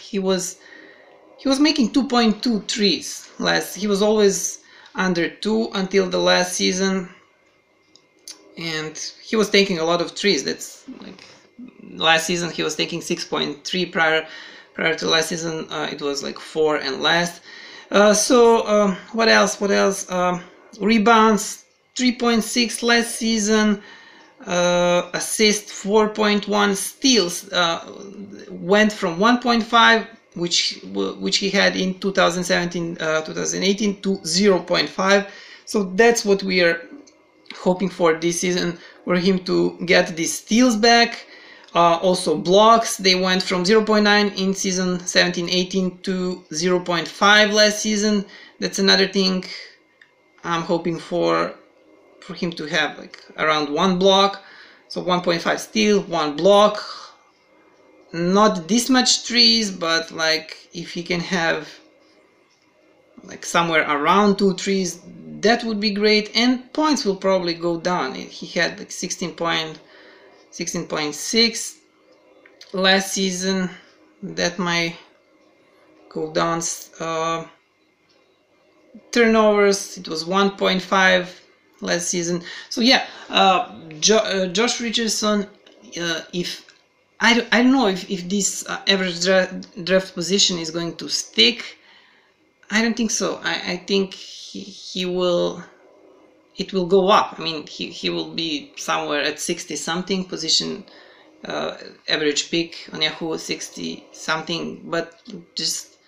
he 0.00 0.18
was 0.18 0.58
he 1.36 1.48
was 1.48 1.60
making 1.60 1.90
2.2 1.90 2.66
trees 2.66 3.28
last 3.38 3.74
he 3.74 3.86
was 3.86 4.02
always 4.02 4.63
under 4.94 5.28
two 5.28 5.70
until 5.74 6.08
the 6.08 6.18
last 6.18 6.54
season. 6.54 7.08
And 8.56 8.96
he 9.22 9.36
was 9.36 9.50
taking 9.50 9.78
a 9.78 9.84
lot 9.84 10.00
of 10.00 10.14
trees. 10.14 10.44
That's 10.44 10.84
like 11.00 11.24
last 11.90 12.26
season 12.26 12.50
he 12.50 12.62
was 12.62 12.74
taking 12.74 13.00
6.3 13.00 13.92
prior 13.92 14.26
prior 14.74 14.94
to 14.96 15.06
last 15.08 15.28
season 15.28 15.70
uh, 15.70 15.88
it 15.92 16.02
was 16.02 16.24
like 16.24 16.36
four 16.40 16.76
and 16.78 17.00
last 17.00 17.40
uh, 17.90 18.12
so 18.12 18.66
um, 18.66 18.96
what 19.12 19.28
else? 19.28 19.60
What 19.60 19.70
else? 19.70 20.10
Um, 20.10 20.42
rebounds 20.80 21.64
3.6 21.94 22.82
last 22.82 23.14
season. 23.16 23.82
Uh, 24.44 25.10
assist 25.14 25.68
4.1 25.68 26.76
steals 26.76 27.50
uh, 27.52 27.80
went 28.50 28.92
from 28.92 29.18
1.5 29.18 30.06
which 30.34 30.80
which 30.92 31.38
he 31.38 31.50
had 31.50 31.76
in 31.76 31.98
2017 31.98 32.98
uh, 33.00 33.22
2018 33.22 34.00
to 34.00 34.18
0.5 34.18 35.28
so 35.64 35.84
that's 35.94 36.24
what 36.24 36.42
we 36.42 36.62
are 36.62 36.80
hoping 37.56 37.88
for 37.88 38.14
this 38.14 38.40
season 38.40 38.78
for 39.04 39.16
him 39.16 39.38
to 39.44 39.78
get 39.86 40.16
these 40.16 40.34
steals 40.38 40.76
back. 40.76 41.26
Uh, 41.74 41.98
also 42.02 42.36
blocks 42.36 42.96
they 42.98 43.16
went 43.16 43.42
from 43.42 43.64
0.9 43.64 44.36
in 44.36 44.54
season 44.54 44.98
17-18 44.98 46.02
to 46.02 46.44
0.5 46.52 47.52
last 47.52 47.80
season. 47.80 48.24
That's 48.60 48.78
another 48.78 49.08
thing 49.08 49.44
i'm 50.44 50.60
hoping 50.60 50.98
for 50.98 51.54
for 52.20 52.34
him 52.34 52.50
to 52.52 52.66
have 52.66 52.98
like 52.98 53.18
around 53.38 53.72
one 53.72 53.98
block. 53.98 54.42
So 54.88 55.02
1.5 55.02 55.58
steal 55.58 56.02
one 56.02 56.36
block 56.36 57.03
not 58.14 58.68
this 58.68 58.88
much 58.88 59.26
trees 59.26 59.70
but 59.70 60.10
like 60.10 60.68
if 60.72 60.92
he 60.92 61.02
can 61.02 61.20
have 61.20 61.68
like 63.24 63.44
somewhere 63.44 63.84
around 63.90 64.38
two 64.38 64.54
trees 64.54 65.00
that 65.44 65.62
would 65.62 65.78
be 65.78 65.90
great. 65.90 66.34
And 66.34 66.72
points 66.72 67.04
will 67.04 67.16
probably 67.16 67.54
go 67.54 67.78
down. 67.78 68.14
He 68.14 68.46
had 68.58 68.78
like 68.78 68.90
16 68.90 69.34
point, 69.34 69.78
16.6 70.50 71.76
last 72.72 73.12
season. 73.12 73.70
That 74.22 74.58
might 74.58 74.96
go 76.08 76.32
down. 76.32 76.62
Uh, 76.98 77.44
turnovers, 79.12 79.98
it 79.98 80.08
was 80.08 80.24
1.5 80.24 81.28
last 81.82 82.08
season. 82.08 82.42
So 82.70 82.80
yeah, 82.80 83.06
uh, 83.28 83.70
jo- 84.00 84.16
uh, 84.16 84.46
Josh 84.46 84.80
Richardson, 84.80 85.46
uh, 86.00 86.20
if 86.32 86.73
I, 87.20 87.46
I 87.52 87.62
don't 87.62 87.72
know 87.72 87.88
if, 87.88 88.08
if 88.10 88.28
this 88.28 88.66
uh, 88.68 88.80
average 88.86 89.22
dra- 89.24 89.60
draft 89.82 90.14
position 90.14 90.58
is 90.58 90.70
going 90.70 90.96
to 90.96 91.08
stick. 91.08 91.78
I 92.70 92.82
don't 92.82 92.96
think 92.96 93.10
so. 93.10 93.40
I, 93.42 93.72
I 93.72 93.76
think 93.78 94.14
he, 94.14 94.60
he 94.60 95.06
will 95.06 95.62
it 96.56 96.72
will 96.72 96.86
go 96.86 97.08
up. 97.08 97.36
I 97.38 97.42
mean, 97.42 97.66
he, 97.66 97.90
he 97.90 98.10
will 98.10 98.30
be 98.32 98.72
somewhere 98.76 99.22
at 99.22 99.40
60 99.40 99.76
something 99.76 100.24
position, 100.24 100.84
uh, 101.44 101.76
average 102.08 102.50
pick 102.50 102.88
on 102.92 103.02
Yahoo 103.02 103.38
60 103.38 104.04
something, 104.12 104.82
but 104.84 105.20
just 105.56 105.98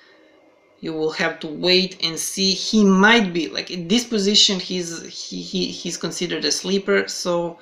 you 0.81 0.93
will 0.93 1.13
have 1.13 1.41
to 1.41 1.47
wait 1.49 1.97
and 2.03 2.19
see. 2.19 2.53
He 2.53 2.85
might 2.85 3.33
be 3.33 3.49
like 3.49 3.71
in 3.71 3.89
this 3.89 4.05
position. 4.05 4.61
He's 4.61 5.03
he, 5.05 5.43
he 5.43 5.67
he's 5.71 5.97
considered 5.97 6.45
a 6.45 6.53
sleeper. 6.53 7.09
So 7.09 7.59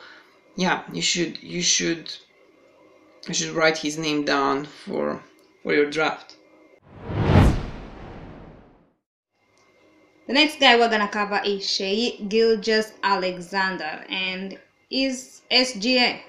yeah, 0.57 0.83
you 0.93 1.03
should 1.03 1.43
you 1.43 1.63
should 1.63 2.13
you 3.29 3.35
should 3.35 3.51
write 3.51 3.79
his 3.79 3.97
name 3.99 4.25
down 4.25 4.65
for 4.65 5.21
for 5.63 5.73
your 5.75 5.89
draft. 5.91 6.37
The 10.27 10.33
next 10.33 10.59
guy 10.61 10.77
we're 10.77 10.89
gonna 10.89 11.09
cover 11.09 11.41
is 11.45 11.69
Shai 11.69 12.17
Gilgeous 12.29 12.93
Alexander 13.03 14.05
and 14.09 14.59
is 14.91 15.43
SGA. 15.51 16.21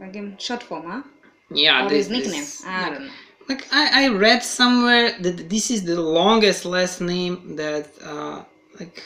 Again, 0.00 0.36
short 0.38 0.62
form, 0.62 0.84
huh? 0.90 1.02
Yeah, 1.50 1.86
Or 1.86 1.88
this- 1.88 2.08
his 2.08 2.10
nickname. 2.10 2.42
this- 2.42 2.64
I 2.66 2.90
don't 2.90 3.06
know. 3.06 3.12
Like 3.48 3.66
I, 3.72 4.04
I 4.04 4.08
read 4.08 4.42
somewhere 4.42 5.06
that 5.20 5.48
this 5.50 5.70
is 5.70 5.84
the 5.84 6.00
longest 6.00 6.64
last 6.64 7.00
name 7.00 7.56
that 7.56 7.86
uh 8.02 8.42
like 8.80 9.02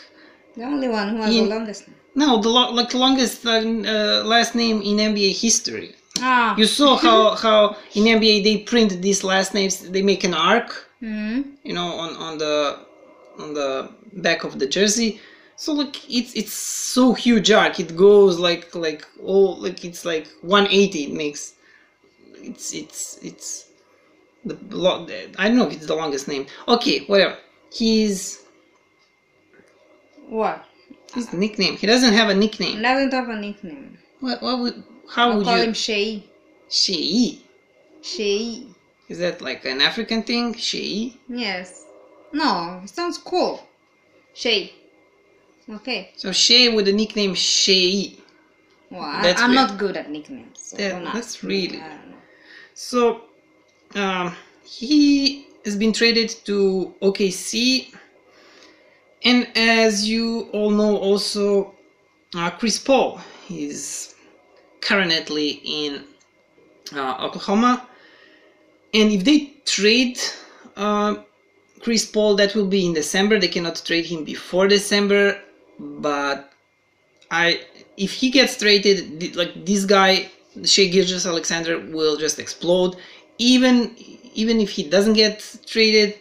The 0.56 0.62
only 0.64 0.88
one 0.88 1.08
who 1.11 1.16
has 1.22 1.34
In- 1.34 1.44
the 1.44 1.50
longest 1.56 1.88
name. 1.88 1.96
no 2.14 2.28
the 2.40 2.48
lo- 2.48 2.72
like 2.72 2.94
longest 2.94 3.44
uh, 3.44 3.50
uh, 3.50 4.22
last 4.34 4.54
name 4.54 4.80
in 4.82 4.94
NBA 5.12 5.32
history. 5.46 5.90
Ah. 6.22 6.54
You 6.59 6.66
saw 6.66 6.96
how 6.96 7.35
how 7.37 7.76
in 7.94 8.04
NBA 8.09 8.42
they 8.42 8.59
print 8.59 9.00
these 9.02 9.22
last 9.24 9.54
names. 9.54 9.78
They 9.90 10.02
make 10.02 10.24
an 10.24 10.35
arc, 10.35 10.70
hmm 11.00 11.40
you 11.64 11.74
know, 11.74 11.88
on 12.04 12.16
on 12.16 12.38
the 12.38 12.78
on 13.38 13.54
the 13.54 13.90
back 14.14 14.44
of 14.44 14.59
the 14.59 14.66
jersey. 14.66 15.20
So 15.57 15.72
like 15.72 15.96
it's 16.11 16.35
it's 16.35 16.52
so 16.52 17.12
huge 17.14 17.50
arc. 17.50 17.78
It 17.81 17.96
goes 17.96 18.38
like 18.38 18.74
like 18.74 19.04
oh 19.22 19.50
like 19.64 19.85
it's 19.85 20.04
like 20.04 20.26
180. 20.42 21.04
It 21.04 21.12
makes 21.12 21.54
it's 22.42 22.72
it's 22.74 23.18
it's 23.22 23.66
the 24.44 24.57
lo- 24.70 25.07
I 25.38 25.48
don't 25.48 25.57
know 25.59 25.66
if 25.66 25.72
it's 25.74 25.87
the 25.87 25.94
longest 25.96 26.28
name. 26.28 26.46
Okay, 26.68 27.00
whatever. 27.07 27.37
He's 27.72 28.42
What? 30.28 30.64
his 31.14 31.33
nickname. 31.33 31.76
He 31.76 31.87
doesn't 31.87 32.12
have 32.12 32.28
a 32.28 32.35
He 32.35 32.40
nickname. 32.40 32.83
doesn't 32.83 33.12
have 33.12 33.28
a 33.28 33.37
nickname. 33.37 33.98
What 34.20 34.42
what 34.42 34.59
would 34.61 34.83
how 35.11 35.31
I'll 35.31 35.38
would 35.38 35.44
call 35.47 35.57
you 35.59 35.64
him 35.64 35.73
Shea. 35.75 36.23
Shei? 36.71 37.38
Shea. 38.03 38.62
Is 39.09 39.18
that 39.18 39.40
like 39.40 39.64
an 39.64 39.81
African 39.81 40.23
thing? 40.23 40.55
Shei? 40.55 41.14
Yes. 41.29 41.85
No, 42.33 42.81
it 42.85 42.90
sounds 42.90 43.18
cool. 43.18 43.66
Shea. 44.35 44.73
Okay. 45.71 46.12
So 46.16 46.33
Shea 46.33 46.68
with 46.75 46.87
the 46.87 46.92
nickname 46.92 47.35
Shei. 47.35 48.16
Well, 48.90 49.03
I, 49.03 49.23
weird. 49.23 49.38
not 49.51 49.79
good 49.79 49.97
at 49.97 50.11
nicknames. 50.11 50.61
So 50.61 50.77
That- 50.77 51.12
that's 51.12 51.42
really- 51.44 51.81
I 51.81 51.88
don't 51.88 52.11
know. 52.11 52.16
So 52.75 53.23
um, 53.94 54.35
he 54.64 55.47
has 55.64 55.77
been 55.77 55.92
traded 55.92 56.31
to 56.47 56.94
OKC, 57.03 57.92
and 59.25 59.49
as 59.57 60.09
you 60.09 60.49
all 60.53 60.71
know, 60.71 60.97
also 60.97 61.75
uh, 62.35 62.51
Chris 62.51 62.79
Paul 62.79 63.21
is 63.51 64.14
currently 64.81 65.61
in 65.64 66.05
uh, 66.95 67.17
Oklahoma, 67.21 67.87
and 68.95 69.12
if 69.12 69.25
they 69.25 69.53
trade 69.64 70.19
uh, 70.77 71.17
Chris 71.81 72.05
Paul, 72.05 72.37
that 72.37 72.55
will 72.55 72.67
be 72.67 72.87
in 72.87 72.95
December. 72.95 73.38
They 73.38 73.49
cannot 73.49 73.83
trade 73.85 74.07
him 74.07 74.25
before 74.25 74.69
December, 74.69 75.41
but 75.79 76.53
I 77.31 77.61
if 77.97 78.12
he 78.12 78.31
gets 78.31 78.57
traded, 78.59 79.37
like 79.37 79.64
this 79.64 79.85
guy, 79.85 80.31
Shai 80.64 80.87
Gilgeous 80.87 81.27
Alexander 81.27 81.79
will 81.79 82.17
just 82.17 82.38
explode. 82.38 82.97
Even 83.38 83.95
even 84.35 84.61
if 84.61 84.71
he 84.71 84.88
doesn't 84.88 85.14
get 85.14 85.57
traded, 85.67 86.19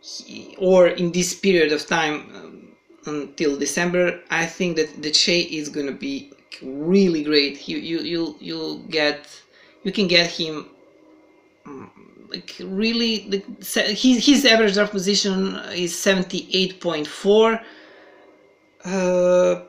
he, 0.00 0.54
or 0.58 0.88
in 0.88 1.12
this 1.12 1.34
period 1.34 1.72
of 1.72 1.86
time 1.86 2.14
um, 2.36 2.68
until 3.06 3.58
December, 3.58 4.20
I 4.30 4.46
think 4.46 4.76
that 4.76 5.02
the 5.02 5.12
Shea 5.12 5.40
is 5.40 5.68
gonna 5.68 5.92
be 5.92 6.32
really 6.62 7.22
great. 7.22 7.68
You 7.68 7.78
you 7.78 8.00
you'll 8.00 8.36
you'll 8.40 8.78
get 9.00 9.28
you 9.84 9.92
can 9.92 10.08
get 10.08 10.28
him 10.28 10.66
um, 11.66 11.90
like 12.30 12.54
really 12.60 13.28
like 13.30 13.46
his 13.64 14.24
his 14.26 14.44
average 14.44 14.74
draft 14.74 14.92
position 14.92 15.56
is 15.74 15.98
seventy 15.98 16.48
eight 16.52 16.80
point 16.80 17.06
four. 17.06 17.60
Uh, 18.84 19.62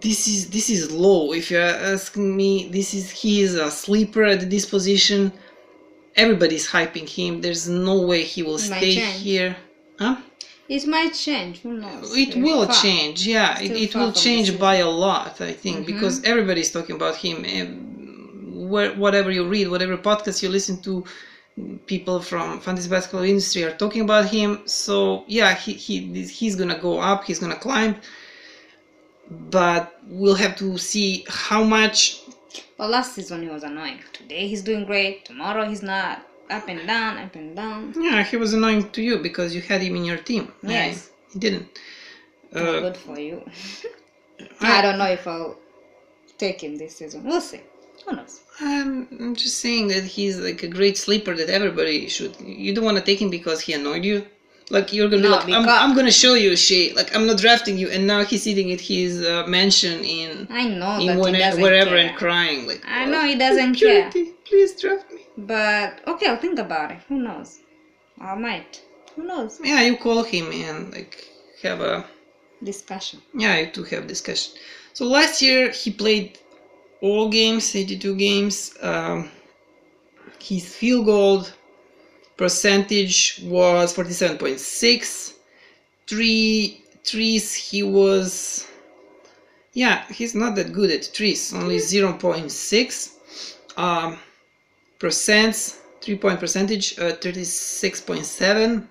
this 0.00 0.26
is 0.26 0.50
this 0.50 0.70
is 0.70 0.90
low. 0.90 1.32
If 1.32 1.50
you're 1.50 1.62
asking 1.94 2.36
me, 2.36 2.68
this 2.68 2.94
is 2.94 3.10
he 3.10 3.42
is 3.42 3.54
a 3.54 3.70
sleeper 3.70 4.24
at 4.24 4.50
this 4.50 4.66
position. 4.66 5.32
Everybody's 6.16 6.68
hyping 6.68 7.08
him. 7.08 7.40
There's 7.40 7.68
no 7.68 8.06
way 8.06 8.22
he 8.22 8.42
will 8.42 8.58
stay 8.58 8.94
here. 8.94 9.56
Huh? 9.98 10.16
It 10.68 10.86
might 10.86 11.12
change. 11.14 11.60
Who 11.60 11.74
knows? 11.74 12.16
It 12.16 12.36
will 12.36 12.66
far. 12.66 12.74
change. 12.82 13.26
Yeah, 13.26 13.58
it, 13.60 13.66
Still 13.66 13.76
it 13.82 13.94
will 13.94 14.12
change 14.12 14.58
by 14.58 14.76
a 14.76 14.88
lot. 14.88 15.40
I 15.40 15.52
think 15.52 15.76
Mhm. 15.80 15.86
because 15.86 16.22
everybody's 16.24 16.70
talking 16.70 16.96
about 16.96 17.16
him. 17.16 17.36
Where, 18.70 18.92
whatever 18.94 19.30
you 19.30 19.44
read, 19.46 19.68
whatever 19.68 19.96
podcast 19.98 20.42
you 20.42 20.48
listen 20.48 20.80
to, 20.82 21.04
people 21.86 22.20
from 22.20 22.60
fantasy 22.60 22.88
basketball 22.88 23.22
industry 23.24 23.62
are 23.64 23.76
talking 23.76 24.02
about 24.02 24.26
him. 24.30 24.62
So 24.66 25.24
yeah, 25.26 25.54
he, 25.54 25.72
he 25.74 26.22
he's 26.38 26.56
gonna 26.56 26.78
go 26.78 26.98
up. 26.98 27.24
He's 27.24 27.38
gonna 27.38 27.56
climb. 27.56 27.96
But 29.50 29.98
we'll 30.08 30.34
have 30.34 30.56
to 30.56 30.78
see 30.78 31.24
how 31.28 31.62
much 31.64 32.20
But 32.76 32.90
last 32.90 33.14
season 33.14 33.42
he 33.42 33.48
was 33.48 33.62
annoying. 33.64 34.00
Today 34.12 34.46
he's 34.48 34.62
doing 34.62 34.84
great. 34.84 35.24
Tomorrow 35.24 35.68
he's 35.68 35.82
not. 35.82 36.26
Up 36.50 36.68
and 36.68 36.86
down, 36.86 37.18
up 37.18 37.34
and 37.34 37.56
down. 37.56 37.94
Yeah, 37.96 38.22
he 38.22 38.36
was 38.36 38.52
annoying 38.52 38.90
to 38.90 39.02
you 39.02 39.18
because 39.18 39.54
you 39.54 39.62
had 39.62 39.80
him 39.80 39.96
in 39.96 40.04
your 40.04 40.18
team. 40.18 40.52
Yes. 40.62 41.08
I- 41.10 41.32
he 41.32 41.38
didn't. 41.40 41.66
Uh, 42.54 42.80
good 42.80 42.96
for 42.96 43.18
you. 43.18 43.42
I 44.60 44.80
don't 44.82 44.98
know 44.98 45.06
if 45.06 45.26
I'll 45.26 45.56
take 46.38 46.62
him 46.62 46.76
this 46.76 46.96
season. 46.96 47.24
We'll 47.24 47.40
see. 47.40 47.60
Who 48.06 48.14
knows? 48.16 48.42
I'm, 48.60 49.08
I'm 49.20 49.34
just 49.34 49.58
saying 49.58 49.88
that 49.88 50.04
he's 50.04 50.38
like 50.38 50.62
a 50.62 50.68
great 50.68 50.96
sleeper 50.96 51.34
that 51.34 51.48
everybody 51.48 52.08
should. 52.08 52.36
You 52.40 52.72
don't 52.74 52.84
want 52.84 52.98
to 52.98 53.02
take 53.02 53.20
him 53.20 53.30
because 53.30 53.60
he 53.60 53.72
annoyed 53.72 54.04
you. 54.04 54.26
Like 54.70 54.92
you're 54.92 55.08
gonna 55.08 55.22
be 55.22 55.28
No, 55.28 55.34
like, 55.36 55.48
I'm, 55.48 55.68
I'm 55.68 55.94
gonna 55.96 56.10
show 56.10 56.34
you 56.34 56.54
shit. 56.56 56.94
Like 56.96 57.14
I'm 57.14 57.26
not 57.26 57.38
drafting 57.38 57.76
you, 57.76 57.88
and 57.90 58.06
now 58.06 58.24
he's 58.24 58.44
sitting 58.44 58.72
at 58.72 58.80
his 58.80 59.22
uh, 59.22 59.44
mansion 59.46 60.02
in 60.04 60.46
I 60.50 60.68
know 60.68 61.00
in 61.00 61.06
that 61.08 61.18
when- 61.18 61.34
he 61.34 61.40
doesn't 61.40 61.60
wherever 61.62 61.96
and 61.96 62.16
crying. 62.16 62.66
Like 62.66 62.82
I 62.86 63.04
"Oh, 63.04 63.10
know 63.10 63.22
he 63.22 63.34
doesn't 63.36 63.74
care. 63.74 64.10
Please 64.44 64.80
draft 64.80 65.10
me. 65.12 65.23
But 65.36 66.00
okay, 66.06 66.26
I'll 66.28 66.36
think 66.36 66.58
about 66.58 66.90
it. 66.92 66.98
Who 67.08 67.18
knows? 67.18 67.60
I 68.20 68.34
might. 68.34 68.82
Who 69.16 69.24
knows? 69.24 69.60
Yeah, 69.62 69.82
you 69.82 69.96
call 69.96 70.22
him 70.22 70.52
and 70.52 70.92
like 70.92 71.28
have 71.62 71.80
a 71.80 72.04
Discussion. 72.62 73.20
yeah, 73.34 73.58
you 73.58 73.66
two 73.70 73.82
have 73.84 74.06
discussion. 74.06 74.54
So 74.92 75.06
last 75.06 75.42
year 75.42 75.70
he 75.70 75.90
played 75.90 76.38
all 77.00 77.28
games, 77.28 77.74
82 77.74 78.16
games. 78.16 78.74
Um, 78.80 79.30
his 80.40 80.74
field 80.74 81.04
goal 81.06 81.44
percentage 82.36 83.40
was 83.44 83.94
47.6. 83.94 85.34
Three 86.06 86.82
threes 87.02 87.54
he 87.54 87.82
was 87.82 88.66
yeah, 89.74 90.04
he's 90.10 90.34
not 90.34 90.54
that 90.54 90.72
good 90.72 90.90
at 90.90 91.12
trees, 91.12 91.52
only 91.52 91.78
0.6. 91.78 93.12
Um, 93.76 94.18
percents, 94.98 95.78
three 96.00 96.16
point 96.16 96.40
percentage, 96.40 96.98
uh, 96.98 97.12
36.7. 97.16 98.86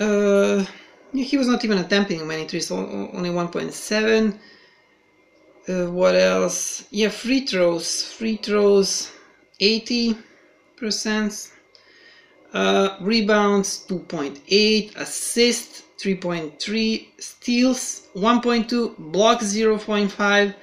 Uh, 0.00 0.64
he 1.12 1.36
was 1.36 1.46
not 1.46 1.64
even 1.64 1.78
attempting 1.78 2.26
many 2.26 2.46
threes, 2.46 2.70
only 2.70 3.30
1.7. 3.30 4.38
Uh, 5.66 5.90
what 5.90 6.14
else? 6.14 6.84
Yeah, 6.90 7.08
free 7.08 7.46
throws. 7.46 8.02
Free 8.02 8.36
throws, 8.36 9.10
80%. 9.60 11.50
uh, 12.54 12.96
rebounds 13.00 13.84
2.8, 13.88 14.96
assists 14.96 15.82
3.3, 15.98 17.08
steals 17.18 18.08
1.2, 18.14 18.96
blocks 18.98 19.46
0.5, 19.46 20.54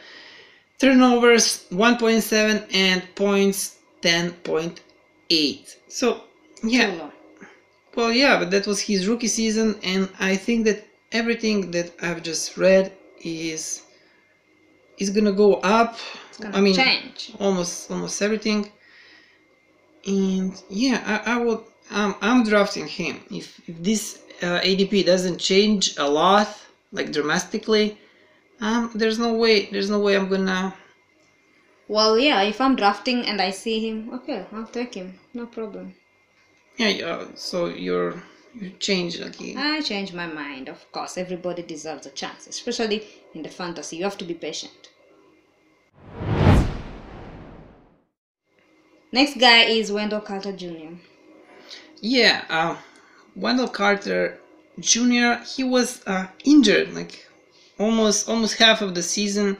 turnovers 0.81 1.67
1.7, 1.69 2.67
and 2.73 3.03
points 3.13 3.77
10.8. 4.01 5.75
So 5.87 6.23
yeah, 6.63 7.09
well 7.95 8.11
yeah, 8.11 8.39
but 8.39 8.49
that 8.49 8.65
was 8.65 8.79
his 8.81 9.07
rookie 9.07 9.27
season, 9.27 9.79
and 9.83 10.09
I 10.19 10.35
think 10.35 10.65
that 10.65 10.83
everything 11.11 11.69
that 11.71 11.91
I've 12.01 12.23
just 12.23 12.57
read 12.57 12.91
is 13.23 13.83
is 14.97 15.11
gonna 15.11 15.31
go 15.31 15.55
up. 15.79 15.97
It's 16.29 16.39
gonna 16.39 16.57
I 16.57 16.61
mean, 16.61 16.75
change. 16.75 17.31
almost 17.39 17.91
almost 17.91 18.19
everything. 18.21 18.71
And 20.07 20.53
yeah, 20.69 20.97
I, 21.05 21.33
I 21.33 21.37
would. 21.37 21.61
Um, 21.91 22.15
I'm 22.21 22.43
drafting 22.43 22.87
him. 22.87 23.21
If 23.29 23.47
if 23.69 23.75
this 23.83 24.03
uh, 24.41 24.59
ADP 24.61 25.05
doesn't 25.05 25.37
change 25.37 25.95
a 25.97 26.09
lot, 26.09 26.49
like 26.91 27.11
dramatically, 27.11 27.97
um, 28.61 28.91
there's 28.95 29.19
no 29.19 29.33
way. 29.33 29.65
There's 29.65 29.89
no 29.89 29.99
way 29.99 30.15
I'm 30.15 30.29
gonna. 30.29 30.73
Well, 31.87 32.17
yeah, 32.17 32.41
if 32.43 32.61
I'm 32.61 32.75
drafting 32.75 33.25
and 33.25 33.41
I 33.41 33.51
see 33.51 33.79
him, 33.87 34.09
okay, 34.13 34.45
I'll 34.53 34.65
take 34.67 34.93
him. 34.93 35.19
No 35.33 35.45
problem. 35.45 35.95
Yeah. 36.77 37.05
Uh, 37.05 37.27
so 37.35 37.65
you're 37.67 38.23
you 38.53 38.69
change 38.79 39.17
you- 39.17 39.55
I 39.57 39.81
change 39.81 40.13
my 40.13 40.27
mind. 40.27 40.69
Of 40.69 40.91
course, 40.91 41.17
everybody 41.17 41.63
deserves 41.63 42.05
a 42.05 42.11
chance, 42.11 42.47
especially 42.47 43.03
in 43.33 43.43
the 43.43 43.49
fantasy. 43.49 43.97
You 43.97 44.03
have 44.05 44.17
to 44.17 44.25
be 44.25 44.33
patient. 44.33 44.89
Next 49.11 49.37
guy 49.37 49.63
is 49.63 49.91
Wendell 49.91 50.21
Carter 50.21 50.53
Jr. 50.53 50.93
Yeah, 52.01 52.45
uh, 52.49 52.77
Wendell 53.35 53.67
Carter 53.67 54.39
Jr. 54.79 55.43
He 55.45 55.63
was 55.63 56.01
uh, 56.07 56.27
injured 56.45 56.93
like 56.93 57.27
almost 57.81 58.29
almost 58.29 58.55
half 58.57 58.81
of 58.81 58.95
the 58.95 59.03
season. 59.03 59.57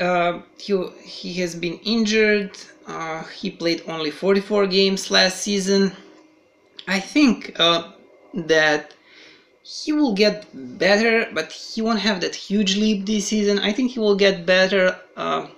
Uh, 0.00 0.40
he 0.58 0.72
he 1.02 1.34
has 1.34 1.54
been 1.54 1.78
injured. 1.84 2.50
Uh, 2.86 3.22
he 3.40 3.50
played 3.50 3.82
only 3.86 4.10
44 4.10 4.66
games 4.66 5.10
last 5.10 5.36
season. 5.42 5.92
I 6.86 7.00
think 7.00 7.58
uh, 7.58 7.92
that 8.34 8.94
he 9.62 9.92
will 9.92 10.14
get 10.14 10.46
better, 10.78 11.28
but 11.32 11.52
he 11.52 11.82
won't 11.82 12.00
have 12.00 12.20
that 12.22 12.34
huge 12.34 12.76
leap 12.76 13.06
this 13.06 13.26
season. 13.28 13.58
I 13.58 13.72
think 13.72 13.92
he 13.92 14.00
will 14.00 14.16
get 14.16 14.46
better. 14.46 14.96
Uh, 15.16 15.48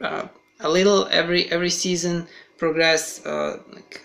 uh, 0.00 0.28
a 0.60 0.68
little 0.68 1.06
every 1.10 1.50
every 1.50 1.70
season 1.70 2.26
progress 2.58 3.24
uh, 3.26 3.58
like 3.72 4.02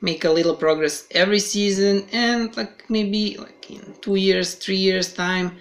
make 0.00 0.24
a 0.24 0.30
little 0.30 0.54
progress 0.54 1.06
every 1.12 1.38
season 1.40 2.06
and 2.12 2.56
like 2.56 2.84
maybe 2.90 3.36
like 3.38 3.70
in 3.70 3.94
two 4.00 4.16
years 4.16 4.54
three 4.54 4.76
years 4.76 5.12
time 5.12 5.56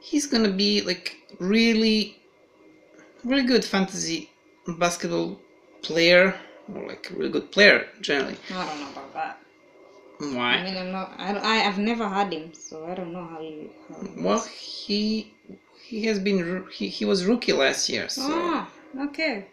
he's 0.00 0.26
gonna 0.26 0.50
be 0.50 0.82
like 0.82 1.16
really 1.38 2.16
really 3.24 3.44
good 3.44 3.64
fantasy 3.64 4.30
basketball 4.78 5.38
player 5.82 6.34
or 6.74 6.86
like 6.86 7.10
a 7.10 7.14
really 7.14 7.30
good 7.30 7.50
player 7.50 7.86
generally 8.00 8.36
I 8.50 8.66
don't 8.66 8.80
know 8.80 8.90
about 8.90 9.14
that. 9.14 9.38
Why 10.18 10.54
i 10.54 10.62
mean, 10.62 10.76
I'm 10.76 10.92
not. 10.92 11.14
I, 11.18 11.36
I 11.36 11.56
have 11.56 11.78
never 11.78 12.08
had 12.08 12.32
him, 12.32 12.54
so 12.54 12.86
I 12.86 12.94
don't 12.94 13.12
know 13.12 13.24
how 13.24 13.40
you. 13.40 13.70
How 13.88 13.96
well 14.18 14.40
he 14.44 15.32
he 15.82 16.04
has 16.06 16.18
been 16.20 16.64
he, 16.70 16.88
he 16.88 17.04
was 17.04 17.24
rookie 17.24 17.52
last 17.52 17.88
year 17.88 18.08
so 18.08 18.22
Ah, 18.28 18.68
okay. 19.00 19.46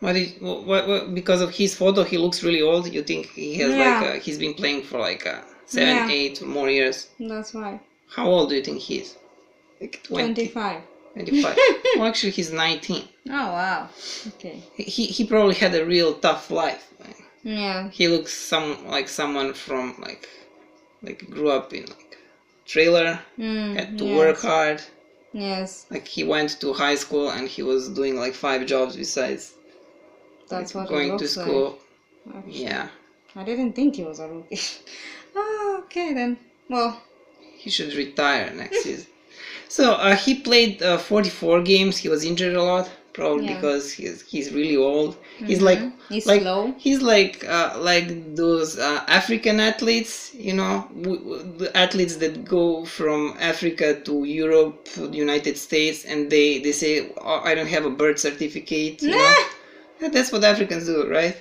What 0.00 0.16
is 0.16 0.40
what, 0.40 0.86
what 0.88 1.14
because 1.14 1.40
of 1.40 1.50
his 1.50 1.74
photo 1.74 2.04
he 2.04 2.18
looks 2.18 2.42
really 2.42 2.62
old. 2.62 2.92
You 2.92 3.02
think 3.02 3.26
he 3.30 3.56
has 3.56 3.72
Yeah. 3.74 4.00
like 4.00 4.16
uh, 4.16 4.20
he's 4.20 4.38
been 4.38 4.54
playing 4.54 4.82
for 4.82 4.98
like 4.98 5.26
uh, 5.26 5.40
seven, 5.66 5.96
Yeah. 5.96 6.08
eight 6.10 6.40
more 6.42 6.70
years. 6.70 7.08
That's 7.18 7.52
why. 7.54 7.80
How 8.14 8.26
old 8.26 8.48
do 8.50 8.54
you 8.54 8.62
think 8.62 8.78
he 8.80 8.98
is? 8.98 9.16
Like 9.80 10.02
20, 10.04 10.34
25. 10.34 10.82
25. 11.14 11.56
well, 11.96 12.06
actually, 12.06 12.30
he's 12.30 12.52
19. 12.52 13.02
Oh, 13.28 13.32
wow. 13.32 13.88
Okay. 14.28 14.62
He 14.76 15.06
he 15.06 15.24
probably 15.24 15.54
had 15.54 15.74
a 15.74 15.84
real 15.84 16.14
tough 16.14 16.50
life. 16.50 16.84
Yeah. 17.44 17.88
he 17.90 18.08
looks 18.08 18.32
some 18.34 18.86
like 18.88 19.08
someone 19.08 19.52
from 19.54 19.94
like 20.00 20.28
like 21.02 21.28
grew 21.30 21.50
up 21.50 21.72
in 21.72 21.86
like 21.86 22.18
trailer, 22.66 23.18
Mm, 23.38 23.74
had 23.76 23.98
to 23.98 24.04
yes. 24.04 24.16
work 24.18 24.38
hard. 24.40 24.82
Yes, 25.32 25.86
Like 25.90 26.06
he 26.08 26.24
went 26.24 26.50
to 26.60 26.72
high 26.72 26.94
school 26.96 27.30
and 27.30 27.48
he 27.48 27.62
was 27.62 27.88
doing 27.90 28.16
like 28.16 28.34
five 28.34 28.66
jobs 28.66 28.96
besides 28.96 29.54
that's 30.48 30.74
like, 30.74 30.90
what 30.90 30.96
going 30.96 31.18
to 31.18 31.28
school. 31.28 31.78
like. 32.26 32.44
Yeah, 32.46 32.88
I 33.36 33.44
didn't 33.44 33.72
think 33.74 33.96
he 33.96 34.04
was 34.04 34.18
a 34.20 34.28
rookie. 34.28 34.60
oh, 35.36 35.80
okay 35.84 36.12
then. 36.14 36.38
Well, 36.68 37.00
he 37.56 37.70
should 37.70 37.94
retire 37.94 38.52
next 38.54 38.82
season. 38.82 39.06
So 39.70 39.92
uh, 39.92 40.16
he 40.16 40.40
played 40.40 40.82
uh, 40.82 40.96
44 40.96 41.60
games. 41.60 41.98
He 41.98 42.08
was 42.08 42.24
injured 42.24 42.54
a 42.54 42.62
lot, 42.62 42.88
probably 43.12 43.44
Yeah. 43.44 43.56
because 43.56 43.92
he's 43.92 44.22
he's 44.22 44.50
really 44.50 44.76
old. 44.76 45.16
He's 45.50 45.60
like 45.60 45.78
Mhm. 45.78 45.92
He's 46.08 46.26
like 46.26 46.40
slow. 46.40 46.74
he's 46.78 47.02
like 47.02 47.44
uh, 47.46 47.74
like 47.78 48.34
those 48.34 48.78
uh, 48.78 49.04
African 49.06 49.60
athletes, 49.60 50.32
you 50.34 50.54
know, 50.54 50.88
w- 51.02 51.18
w- 51.22 51.52
the 51.58 51.70
athletes 51.76 52.16
that 52.16 52.46
go 52.46 52.86
from 52.86 53.36
Africa 53.38 53.86
to 54.06 54.24
Europe, 54.24 54.86
to 54.94 55.06
the 55.06 55.18
United 55.18 55.58
States, 55.58 56.06
and 56.06 56.30
they 56.30 56.48
they 56.64 56.72
say, 56.72 57.12
oh, 57.20 57.40
"I 57.44 57.54
don't 57.54 57.68
have 57.76 57.84
a 57.84 57.90
birth 58.02 58.18
certificate." 58.18 59.02
You 60.00 60.08
know? 60.08 60.08
Yeah, 60.08 60.12
That's 60.12 60.32
what 60.32 60.44
Africans 60.44 60.86
do, 60.86 61.08
right? 61.10 61.36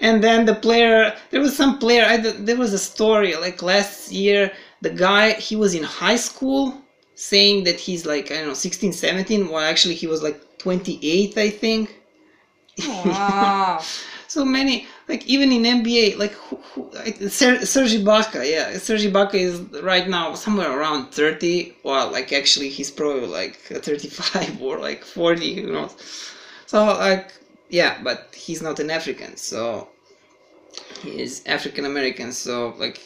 And 0.00 0.22
then 0.22 0.46
the 0.46 0.54
player, 0.54 1.14
there 1.30 1.40
was 1.40 1.56
some 1.56 1.78
player. 1.78 2.04
I, 2.04 2.18
there 2.18 2.56
was 2.56 2.72
a 2.72 2.78
story 2.78 3.34
like 3.36 3.62
last 3.62 4.12
year. 4.12 4.52
The 4.80 4.90
guy 4.90 5.32
he 5.32 5.56
was 5.56 5.74
in 5.74 5.82
high 5.82 6.16
school, 6.16 6.80
saying 7.16 7.64
that 7.64 7.80
he's 7.80 8.06
like 8.06 8.30
I 8.30 8.36
don't 8.36 8.48
know 8.48 8.54
16, 8.54 8.92
17. 8.92 9.48
Well, 9.48 9.58
actually 9.64 9.94
he 9.94 10.06
was 10.06 10.22
like 10.22 10.40
28, 10.58 11.36
I 11.36 11.50
think. 11.50 12.00
wow. 12.78 13.82
So 14.28 14.44
many, 14.44 14.86
like 15.08 15.26
even 15.26 15.50
in 15.52 15.62
NBA, 15.64 16.18
like 16.18 16.32
who, 16.32 16.56
who, 16.56 16.92
Ser- 17.30 17.64
Serge 17.64 17.94
Ibaka, 17.94 18.48
yeah, 18.48 18.76
Serge 18.76 19.04
Ibaka 19.04 19.34
is 19.36 19.60
right 19.82 20.06
now 20.06 20.34
somewhere 20.34 20.70
around 20.78 21.12
30. 21.12 21.74
Well, 21.82 22.12
like 22.12 22.30
actually 22.32 22.68
he's 22.68 22.90
probably 22.90 23.26
like 23.26 23.56
35 23.56 24.60
or 24.62 24.78
like 24.78 25.02
40, 25.02 25.62
who 25.62 25.72
knows. 25.72 25.96
So 26.66 26.84
like, 26.84 27.32
yeah, 27.70 27.98
but 28.02 28.34
he's 28.34 28.62
not 28.62 28.80
an 28.80 28.90
African, 28.90 29.36
so 29.36 29.88
he 31.02 31.20
is 31.22 31.42
African 31.46 31.84
American, 31.84 32.32
so 32.32 32.74
like 32.78 32.98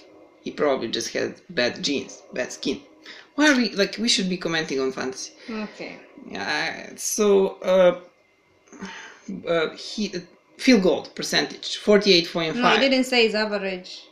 he 0.43 0.51
probably 0.51 0.89
just 0.89 1.13
had 1.13 1.41
bad 1.51 1.83
genes, 1.83 2.23
bad 2.33 2.53
skin. 2.53 2.81
Why 3.35 3.51
are 3.53 3.57
we 3.57 3.71
like 3.71 3.97
we 3.99 4.09
should 4.09 4.29
be 4.29 4.37
commenting 4.37 4.81
on 4.81 4.93
fantasy? 4.93 5.33
Okay. 5.51 5.99
Yeah, 6.31 6.93
so 6.97 7.57
uh, 7.63 8.01
uh, 9.49 9.71
he 9.77 10.13
field 10.59 10.83
goal 10.83 11.03
percentage 11.15 11.77
forty 11.79 12.13
eight 12.13 12.29
point 12.33 12.55
five. 12.55 12.63
No, 12.63 12.69
I 12.69 12.79
didn't 12.79 13.05
say 13.05 13.27
his 13.27 13.35
average. 13.35 14.05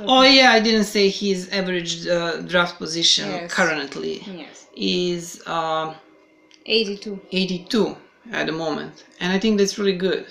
Oh 0.00 0.22
yeah, 0.22 0.52
I 0.52 0.60
didn't 0.60 0.84
say 0.84 1.08
his 1.08 1.48
average 1.50 2.06
uh, 2.06 2.40
draft 2.42 2.78
position 2.78 3.28
Yes. 3.28 3.52
currently 3.52 4.22
Yes. 4.26 4.66
is 4.76 5.46
um, 5.48 5.94
82. 6.66 7.20
eighty 7.32 7.66
two 7.68 7.96
at 8.32 8.46
the 8.46 8.52
moment, 8.52 9.04
and 9.20 9.32
I 9.32 9.38
think 9.38 9.58
that's 9.58 9.78
really 9.78 9.96
good. 9.96 10.26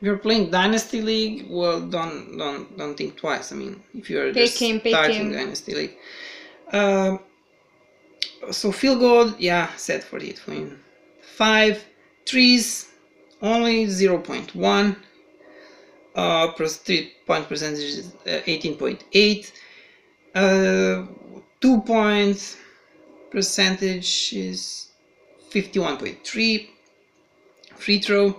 If 0.00 0.02
you're 0.02 0.18
playing 0.18 0.50
dynasty 0.50 1.00
league, 1.00 1.46
well, 1.48 1.80
don't 1.80 2.36
don't 2.36 2.76
don't 2.76 2.96
think 2.96 3.16
twice. 3.16 3.52
I 3.52 3.56
mean, 3.56 3.82
if 3.94 4.10
you're 4.10 4.32
Pick 4.32 4.50
just 4.50 4.58
him, 4.60 4.80
starting 4.80 5.26
him. 5.26 5.32
dynasty 5.32 5.74
league. 5.74 5.96
Um, 6.72 7.20
so 8.50 8.72
field 8.72 9.00
goal, 9.00 9.32
yeah, 9.38 9.74
set 9.76 10.06
eight 10.20 10.40
point 10.44 10.72
five. 11.22 11.84
Trees, 12.26 12.90
only 13.42 13.86
zero 13.86 14.18
point 14.18 14.54
one. 14.54 14.96
Uh, 16.14 16.52
plus 16.52 16.76
three 16.76 17.12
point 17.26 17.48
percentage 17.48 17.80
is 17.82 18.14
uh, 18.26 18.40
eighteen 18.46 18.76
point 18.76 19.04
eight. 19.12 19.52
Uh, 20.34 21.06
two 21.60 21.80
points 21.82 22.56
percentage 23.30 24.32
is 24.32 24.88
fifty 25.50 25.78
one 25.78 25.96
point 25.96 26.24
three. 26.24 26.70
Free 27.76 27.98
throw, 28.00 28.36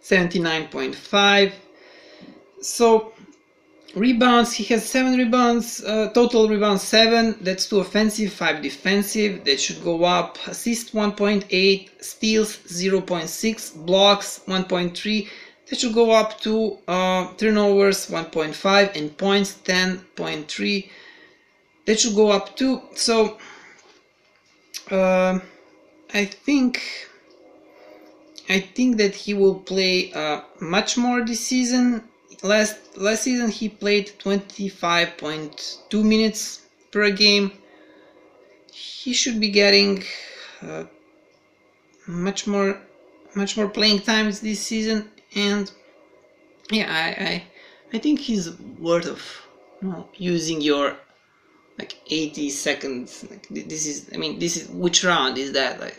seventy 0.00 0.38
nine 0.38 0.68
point 0.68 0.94
five. 0.94 1.52
So 2.60 3.12
rebounds, 3.94 4.52
he 4.52 4.64
has 4.64 4.88
seven 4.88 5.16
rebounds, 5.16 5.82
uh, 5.84 6.10
total 6.14 6.48
rebounds 6.48 6.82
seven. 6.82 7.36
That's 7.40 7.68
two 7.68 7.80
offensive, 7.80 8.32
five 8.32 8.62
defensive. 8.62 9.44
That 9.44 9.60
should 9.60 9.82
go 9.82 10.04
up. 10.04 10.38
Assist 10.46 10.94
1.8, 10.94 12.02
steals 12.02 12.56
0.6, 12.58 13.86
blocks 13.86 14.40
1.3. 14.46 15.28
That 15.68 15.78
should 15.78 15.94
go 15.94 16.10
up 16.10 16.40
to 16.42 16.78
uh, 16.88 17.32
turnovers 17.36 18.08
1.5 18.08 18.96
and 18.96 19.16
points 19.16 19.58
10.3. 19.64 20.90
That 21.86 22.00
should 22.00 22.14
go 22.14 22.30
up 22.30 22.56
too. 22.56 22.82
So 22.94 23.38
uh, 24.90 25.38
I 26.14 26.24
think 26.24 26.82
I 28.48 28.60
think 28.60 28.96
that 28.98 29.14
he 29.14 29.34
will 29.34 29.54
play 29.54 30.12
uh, 30.12 30.42
much 30.60 30.96
more 30.96 31.24
this 31.24 31.40
season. 31.40 32.02
last 32.42 32.76
last 32.96 33.22
season 33.22 33.48
he 33.50 33.68
played 33.68 34.12
25.2 34.18 36.04
minutes 36.04 36.62
per 36.90 37.10
game. 37.10 37.52
He 38.72 39.12
should 39.12 39.38
be 39.40 39.50
getting 39.50 40.04
uh, 40.62 40.84
much 42.06 42.46
more 42.46 42.80
much 43.34 43.56
more 43.56 43.68
playing 43.68 44.00
times 44.00 44.40
this 44.40 44.60
season 44.60 45.10
and 45.34 45.70
yeah 46.70 46.88
I 46.90 47.24
I, 47.30 47.44
I 47.94 47.98
think 47.98 48.18
he's 48.18 48.50
worth 48.78 49.06
of 49.06 49.22
using 50.14 50.60
your 50.60 50.96
like 51.78 51.94
80 52.06 52.50
seconds 52.50 53.24
like 53.30 53.46
this 53.48 53.86
is 53.86 54.10
I 54.14 54.16
mean 54.16 54.38
this 54.38 54.56
is 54.56 54.68
which 54.68 55.04
round 55.04 55.38
is 55.38 55.52
that 55.52 55.80
like 55.80 55.96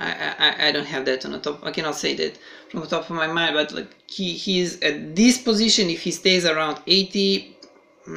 I, 0.00 0.34
I, 0.38 0.68
I 0.68 0.72
don't 0.72 0.86
have 0.86 1.04
that 1.06 1.24
on 1.24 1.32
the 1.32 1.40
top. 1.40 1.64
I 1.64 1.70
cannot 1.70 1.96
say 1.96 2.14
that 2.14 2.38
from 2.70 2.80
the 2.80 2.86
top 2.86 3.10
of 3.10 3.16
my 3.16 3.26
mind, 3.26 3.54
but 3.54 3.72
like 3.72 3.90
he 4.08 4.32
he's 4.32 4.80
at 4.80 5.16
this 5.16 5.38
position. 5.38 5.90
If 5.90 6.02
he 6.02 6.12
stays 6.12 6.44
around 6.46 6.80
80, 6.86 7.56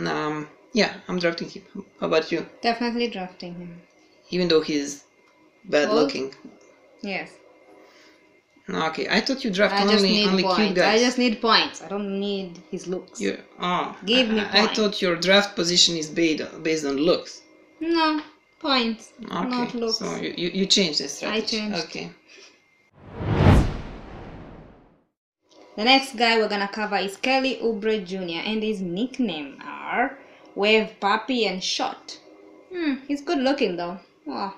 um, 0.06 0.48
yeah, 0.74 0.94
I'm 1.08 1.20
drafting 1.20 1.50
him. 1.50 1.64
How 2.00 2.08
about 2.08 2.32
you? 2.32 2.46
Definitely 2.62 3.08
drafting 3.10 3.56
him. 3.56 3.82
Even 4.30 4.48
though 4.48 4.62
he's 4.62 5.06
bad 5.66 5.90
Old? 5.90 5.98
looking. 5.98 6.34
Yes. 7.02 7.32
No, 8.68 8.86
okay, 8.88 9.08
I 9.10 9.20
thought 9.20 9.44
you 9.44 9.50
draft 9.50 9.74
I 9.74 9.84
just 9.84 9.96
only 9.96 10.12
need 10.12 10.28
only 10.28 10.44
cute 10.44 10.76
guys. 10.76 11.02
I 11.02 11.04
just 11.04 11.18
need 11.18 11.42
points. 11.42 11.82
I 11.82 11.88
don't 11.88 12.20
need 12.20 12.60
his 12.70 12.86
looks. 12.88 13.20
You, 13.20 13.40
oh, 13.60 13.98
Give 14.06 14.30
me 14.30 14.40
I, 14.40 14.66
I 14.66 14.74
thought 14.74 15.02
your 15.02 15.16
draft 15.16 15.56
position 15.56 15.98
is 15.98 16.10
based 16.10 16.44
based 16.62 16.86
on 16.86 16.98
looks. 16.98 17.42
No 17.80 18.22
points. 18.62 19.14
Okay, 19.24 19.50
Not 19.50 19.74
looks. 19.74 19.98
so 19.98 20.16
you, 20.16 20.34
you, 20.38 20.50
you 20.54 20.66
changed 20.66 21.00
the 21.00 21.08
strategy. 21.08 21.44
I 21.44 21.60
changed. 21.60 21.86
Okay. 21.86 22.12
The 25.78 25.86
next 25.86 26.16
guy 26.16 26.38
we're 26.38 26.50
gonna 26.50 26.68
cover 26.68 26.98
is 26.98 27.18
Kelly 27.18 27.60
Oubre 27.64 28.06
Jr. 28.06 28.42
and 28.50 28.62
his 28.62 28.82
nickname 28.82 29.58
are 29.66 30.18
Wave 30.56 31.00
Puppy 31.00 31.46
and 31.46 31.64
Shot. 31.64 32.20
Hmm, 32.74 32.96
he's 33.08 33.22
good 33.22 33.40
looking 33.40 33.78
though. 33.78 34.00
Wow. 34.26 34.54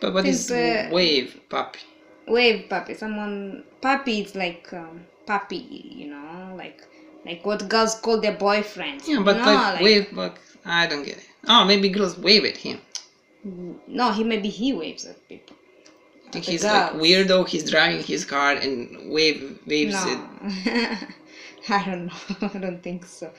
But 0.00 0.14
what 0.14 0.24
He's, 0.24 0.50
is 0.50 0.50
uh, 0.50 0.90
wave 0.92 1.40
puppy? 1.48 1.80
Wave 2.26 2.68
puppy. 2.68 2.94
Someone 2.94 3.64
puppy 3.80 4.20
is 4.20 4.34
like 4.34 4.68
um, 4.72 5.06
puppy, 5.26 5.66
you 5.96 6.08
know, 6.08 6.54
like 6.56 6.82
like 7.24 7.44
what 7.44 7.68
girls 7.68 7.94
call 7.96 8.20
their 8.20 8.36
boyfriends. 8.36 9.08
Yeah, 9.08 9.22
but 9.22 9.38
no, 9.38 9.44
like, 9.44 9.80
wave, 9.80 10.08
but 10.12 10.38
I 10.64 10.86
don't 10.86 11.04
get 11.04 11.18
it. 11.18 11.28
Oh, 11.48 11.64
maybe 11.64 11.88
girls 11.88 12.18
wave 12.18 12.44
at 12.44 12.56
him. 12.56 12.80
No, 13.86 14.12
he 14.12 14.24
maybe 14.24 14.48
he 14.48 14.72
waves 14.72 15.04
at 15.04 15.28
people. 15.28 15.56
I 16.26 16.30
think 16.30 16.44
the 16.44 16.50
he's 16.52 16.64
like 16.64 16.92
weirdo. 16.92 17.48
He's 17.48 17.68
driving 17.70 18.02
his 18.02 18.24
car 18.24 18.52
and 18.52 19.10
wave 19.10 19.58
waves 19.66 19.94
it. 20.04 20.18
No, 20.18 20.98
I 21.68 21.84
don't 21.84 22.06
know. 22.06 22.48
I 22.54 22.58
don't 22.58 22.82
think 22.82 23.06
so. 23.06 23.30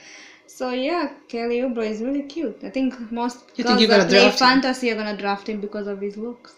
So 0.48 0.72
yeah, 0.72 1.14
Kelly 1.28 1.60
Oubre 1.62 1.86
is 1.90 2.02
really 2.02 2.24
cute. 2.24 2.64
I 2.64 2.70
think 2.70 3.12
most 3.12 3.38
You 3.56 3.64
girls 3.64 3.80
you're 3.82 3.90
that 3.90 4.10
play 4.10 4.32
fantasy 4.32 4.92
are 4.92 4.96
gonna 4.96 5.18
draft 5.18 5.48
him 5.48 5.62
because 5.62 5.88
of 5.88 6.02
his 6.02 6.18
looks. 6.18 6.56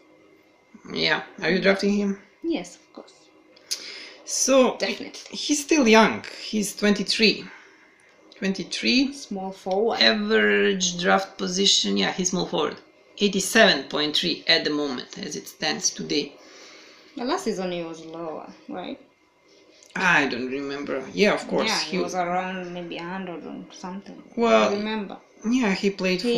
Yeah, 0.93 1.23
are 1.41 1.49
you 1.51 1.59
drafting 1.61 1.93
him? 1.93 2.19
Yes, 2.43 2.75
of 2.77 2.93
course, 2.93 3.13
So 4.25 4.77
definitely. 4.77 5.37
he's 5.37 5.61
still 5.63 5.87
young. 5.87 6.23
He's 6.41 6.75
23. 6.75 7.45
23. 8.35 9.13
Small 9.13 9.51
forward. 9.51 9.99
Average 9.99 10.99
draft 11.01 11.37
position. 11.37 11.97
Yeah, 11.97 12.11
he's 12.13 12.29
small 12.31 12.45
forward. 12.47 12.77
87.3 13.17 14.43
at 14.47 14.63
the 14.63 14.69
moment 14.69 15.17
as 15.17 15.35
it 15.35 15.47
stands 15.47 15.89
today. 15.89 16.33
The 17.17 17.25
last 17.25 17.43
season 17.43 17.71
he 17.71 17.83
was 17.83 18.05
lower, 18.05 18.49
right? 18.69 18.99
I 19.95 20.27
don't 20.27 20.49
remember. 20.49 21.03
Yeah, 21.13 21.33
of 21.33 21.47
course. 21.47 21.67
Yeah, 21.67 21.79
he 21.79 21.97
was 21.97 22.15
around 22.15 22.73
maybe 22.73 22.95
hundred 22.97 23.45
or 23.45 23.65
something. 23.71 24.23
Well, 24.37 24.69
I 24.69 24.73
remember. 24.73 25.17
Yeah, 25.45 25.73
he 25.73 25.89
played 25.89 26.21
He 26.21 26.33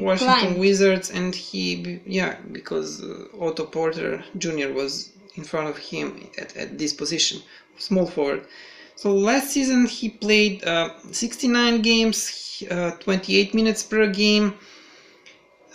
for 0.00 0.04
Washington 0.04 0.40
climbed. 0.40 0.58
Wizards, 0.58 1.10
and 1.10 1.34
he 1.34 2.00
yeah 2.04 2.36
because 2.52 3.02
uh, 3.02 3.26
Otto 3.40 3.64
Porter 3.64 4.22
Jr. 4.36 4.72
was 4.72 5.12
in 5.36 5.44
front 5.44 5.68
of 5.68 5.78
him 5.78 6.28
at, 6.36 6.56
at 6.56 6.78
this 6.78 6.92
position, 6.92 7.40
small 7.78 8.06
forward. 8.06 8.44
So 8.96 9.14
last 9.14 9.50
season 9.50 9.86
he 9.86 10.08
played 10.10 10.64
uh, 10.64 10.90
69 11.12 11.82
games, 11.82 12.62
uh, 12.70 12.90
28 12.92 13.54
minutes 13.54 13.82
per 13.84 14.06
game. 14.08 14.54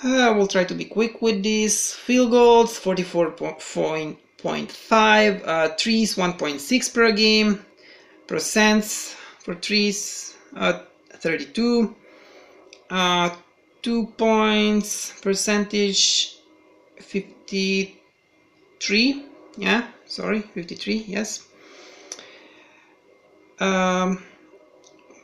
Uh, 0.04 0.34
we'll 0.36 0.48
try 0.48 0.66
to 0.66 0.74
be 0.74 0.86
quick 0.86 1.22
with 1.22 1.44
this. 1.44 1.94
Field 1.94 2.32
goals 2.32 2.80
44.5, 2.80 5.48
uh, 5.48 5.70
threes 5.78 6.16
1.6 6.16 6.94
per 6.94 7.12
game, 7.14 7.66
percents 8.28 9.16
for 9.40 9.56
trees 9.56 10.36
uh, 10.56 10.80
32 11.12 11.96
uh, 12.90 13.30
two 13.82 14.08
points 14.18 15.14
percentage 15.22 16.38
53 17.00 19.26
yeah 19.58 19.88
sorry 20.06 20.42
53 20.42 20.96
yes. 21.08 21.48
Um, 23.60 24.24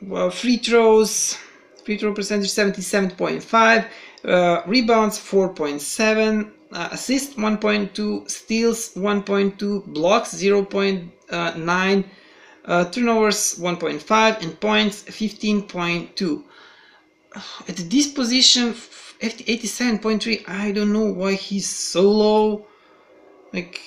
well 0.02 0.30
free 0.30 0.58
throws 0.58 1.38
free 1.84 1.96
throw 1.96 2.12
percentage 2.14 2.50
77.5 2.50 3.88
uh, 4.24 4.62
rebounds 4.66 5.18
4.7 5.18 6.50
uh, 6.72 6.88
assist 6.92 7.36
1.2 7.36 8.30
steals 8.30 8.94
1.2 8.94 9.86
blocks 9.86 10.34
0.9 10.34 12.04
uh, 12.66 12.84
turnovers 12.90 13.58
1.5 13.58 14.42
and 14.42 14.60
points 14.60 15.02
15.2 15.04 16.44
at 17.68 17.76
this 17.76 18.12
position 18.12 18.70
f- 18.70 19.14
87.3 19.20 20.48
i 20.48 20.72
don't 20.72 20.92
know 20.92 21.12
why 21.12 21.34
he's 21.34 21.68
so 21.68 22.10
low. 22.10 22.66
Like 23.52 23.80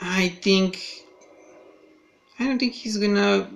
i 0.00 0.28
think 0.28 0.78
i 2.38 2.44
don't 2.44 2.58
think 2.58 2.72
he's 2.72 2.96
gonna 2.96 3.50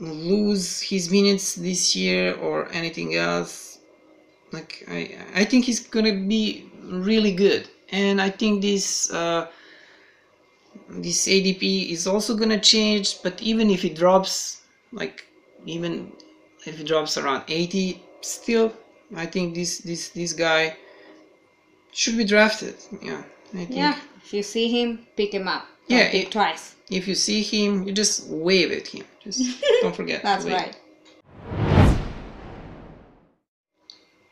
lose 0.00 0.80
his 0.80 1.10
minutes 1.10 1.56
this 1.56 1.94
year 1.94 2.34
or 2.36 2.70
anything 2.72 3.16
else 3.16 3.77
like 4.52 4.84
i 4.88 5.16
i 5.34 5.44
think 5.44 5.64
he's 5.64 5.80
gonna 5.80 6.14
be 6.14 6.70
really 6.82 7.32
good 7.32 7.68
and 7.90 8.20
i 8.20 8.30
think 8.30 8.62
this 8.62 9.10
uh 9.12 9.46
this 10.88 11.26
adp 11.28 11.62
is 11.90 12.06
also 12.06 12.34
gonna 12.36 12.58
change 12.60 13.22
but 13.22 13.40
even 13.42 13.70
if 13.70 13.84
it 13.84 13.94
drops 13.94 14.62
like 14.92 15.26
even 15.66 16.10
if 16.66 16.80
it 16.80 16.86
drops 16.86 17.16
around 17.18 17.42
80 17.48 18.02
still 18.22 18.72
i 19.16 19.26
think 19.26 19.54
this 19.54 19.78
this 19.78 20.08
this 20.10 20.32
guy 20.32 20.76
should 21.92 22.16
be 22.16 22.24
drafted 22.24 22.74
yeah 23.02 23.22
i 23.54 23.64
think 23.64 23.70
Yeah, 23.76 23.96
if 24.22 24.32
you 24.32 24.42
see 24.42 24.68
him, 24.68 25.06
pick 25.16 25.32
him 25.32 25.48
up. 25.48 25.64
Don't 25.88 25.98
Yeah, 25.98 26.04
it- 26.20 26.30
twice. 26.30 26.74
if 26.90 27.08
you 27.08 27.14
see 27.14 27.42
him 27.42 27.86
you 27.86 27.92
just 27.92 28.26
wave 28.28 28.70
at 28.72 28.86
him 28.88 29.04
just 29.24 29.40
don't 29.82 29.94
forget 29.96 30.22
That's 30.22 30.44
wave. 30.44 30.54
right. 30.54 30.76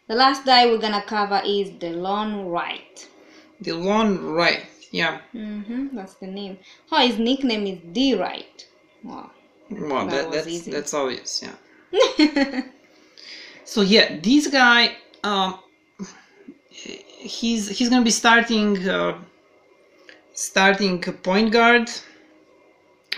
The 0.09 0.15
last 0.15 0.45
guy 0.45 0.67
we're 0.67 0.79
gonna 0.79 1.03
cover 1.03 1.41
is 1.45 1.71
DeLon 1.71 2.51
Wright. 2.51 3.09
the 3.61 3.73
lawn 3.73 4.33
right 4.33 4.67
yeah 4.91 5.21
Mm-hmm, 5.35 5.95
that's 5.97 6.15
the 6.15 6.27
name. 6.27 6.59
Oh, 6.91 7.07
his 7.07 7.19
nickname 7.19 7.67
is 7.67 7.79
D 7.93 8.15
Wright. 8.15 8.67
Wow. 9.03 9.31
well 9.71 10.07
That 10.07 10.31
that, 10.31 10.31
that's 10.33 10.47
easy. 10.49 10.71
that's 10.73 10.95
obvious 10.95 11.43
yeah 11.43 12.61
so 13.65 13.81
yeah 13.83 14.19
this 14.23 14.47
guy 14.49 14.97
um 15.25 15.55
he's 16.71 17.69
he's 17.69 17.89
gonna 17.89 18.05
be 18.05 18.11
starting 18.11 18.77
uh, 18.89 19.15
starting 20.33 21.01
point 21.01 21.51
guard 21.53 21.91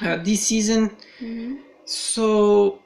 uh, 0.02 0.16
this 0.16 0.46
season 0.46 0.90
hmm 1.18 1.56
So 1.84 2.78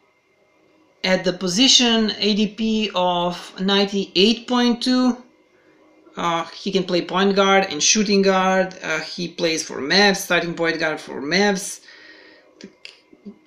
at 1.05 1.25
the 1.25 1.33
position 1.33 2.11
ADP 2.19 2.91
of 2.95 3.55
98.2, 3.59 5.17
uh, 6.17 6.45
he 6.47 6.71
can 6.71 6.85
play 6.85 7.03
point 7.03 7.35
guard 7.37 7.67
and 7.71 7.83
shooting 7.83 8.23
guard. 8.23 8.77
Uh, 8.83 9.01
he 9.01 9.29
plays 9.29 9.63
for 9.63 9.81
Mavs, 9.81 10.17
starting 10.17 10.55
point 10.55 10.79
guard 10.79 11.01
for 11.01 11.21
Mavs. 11.23 11.81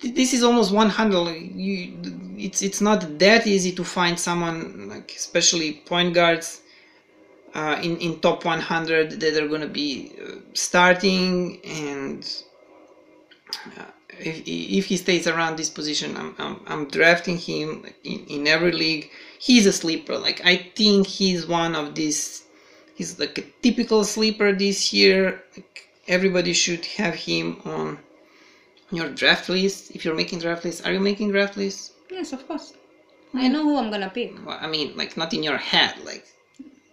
This 0.00 0.32
is 0.32 0.42
almost 0.42 0.72
100. 0.72 1.18
like, 1.20 1.50
You, 1.54 1.92
it's 2.38 2.62
it's 2.62 2.80
not 2.80 3.18
that 3.18 3.46
easy 3.46 3.72
to 3.72 3.84
find 3.84 4.18
someone 4.18 4.88
like 4.88 5.12
especially 5.16 5.82
point 5.86 6.14
guards 6.14 6.62
uh, 7.54 7.78
in 7.82 7.96
in 7.98 8.20
top 8.20 8.44
100 8.44 9.20
that 9.20 9.42
are 9.42 9.48
gonna 9.48 9.66
be 9.68 10.12
uh, 10.22 10.36
starting 10.54 11.60
and 11.64 12.26
uh, 13.78 13.90
if, 14.18 14.42
if 14.46 14.86
he 14.86 14.96
stays 14.96 15.26
around 15.26 15.56
this 15.56 15.70
position, 15.70 16.16
I'm, 16.16 16.34
I'm, 16.38 16.60
I'm 16.66 16.88
drafting 16.88 17.38
him 17.38 17.84
in, 18.04 18.20
in 18.26 18.46
every 18.46 18.72
league. 18.72 19.10
He's 19.38 19.66
a 19.66 19.72
sleeper. 19.72 20.16
Like 20.18 20.40
I 20.44 20.56
think 20.74 21.06
he's 21.06 21.46
one 21.46 21.74
of 21.74 21.94
these. 21.94 22.44
He's 22.94 23.18
like 23.18 23.36
a 23.38 23.42
typical 23.62 24.04
sleeper 24.04 24.52
this 24.52 24.92
year. 24.92 25.42
Like, 25.56 25.88
everybody 26.08 26.52
should 26.52 26.84
have 26.86 27.14
him 27.14 27.60
on 27.64 27.98
your 28.90 29.08
draft 29.10 29.48
list. 29.48 29.90
If 29.94 30.04
you're 30.04 30.14
making 30.14 30.38
draft 30.40 30.64
lists, 30.64 30.84
are 30.86 30.92
you 30.92 31.00
making 31.00 31.30
draft 31.32 31.56
lists? 31.56 31.92
Yes, 32.10 32.32
of 32.32 32.46
course. 32.48 32.72
I 33.34 33.48
know 33.48 33.62
who 33.62 33.76
I'm 33.76 33.90
gonna 33.90 34.08
pick. 34.10 34.34
Well, 34.46 34.58
I 34.60 34.66
mean, 34.66 34.96
like 34.96 35.16
not 35.16 35.34
in 35.34 35.42
your 35.42 35.58
head, 35.58 35.94
like 36.04 36.24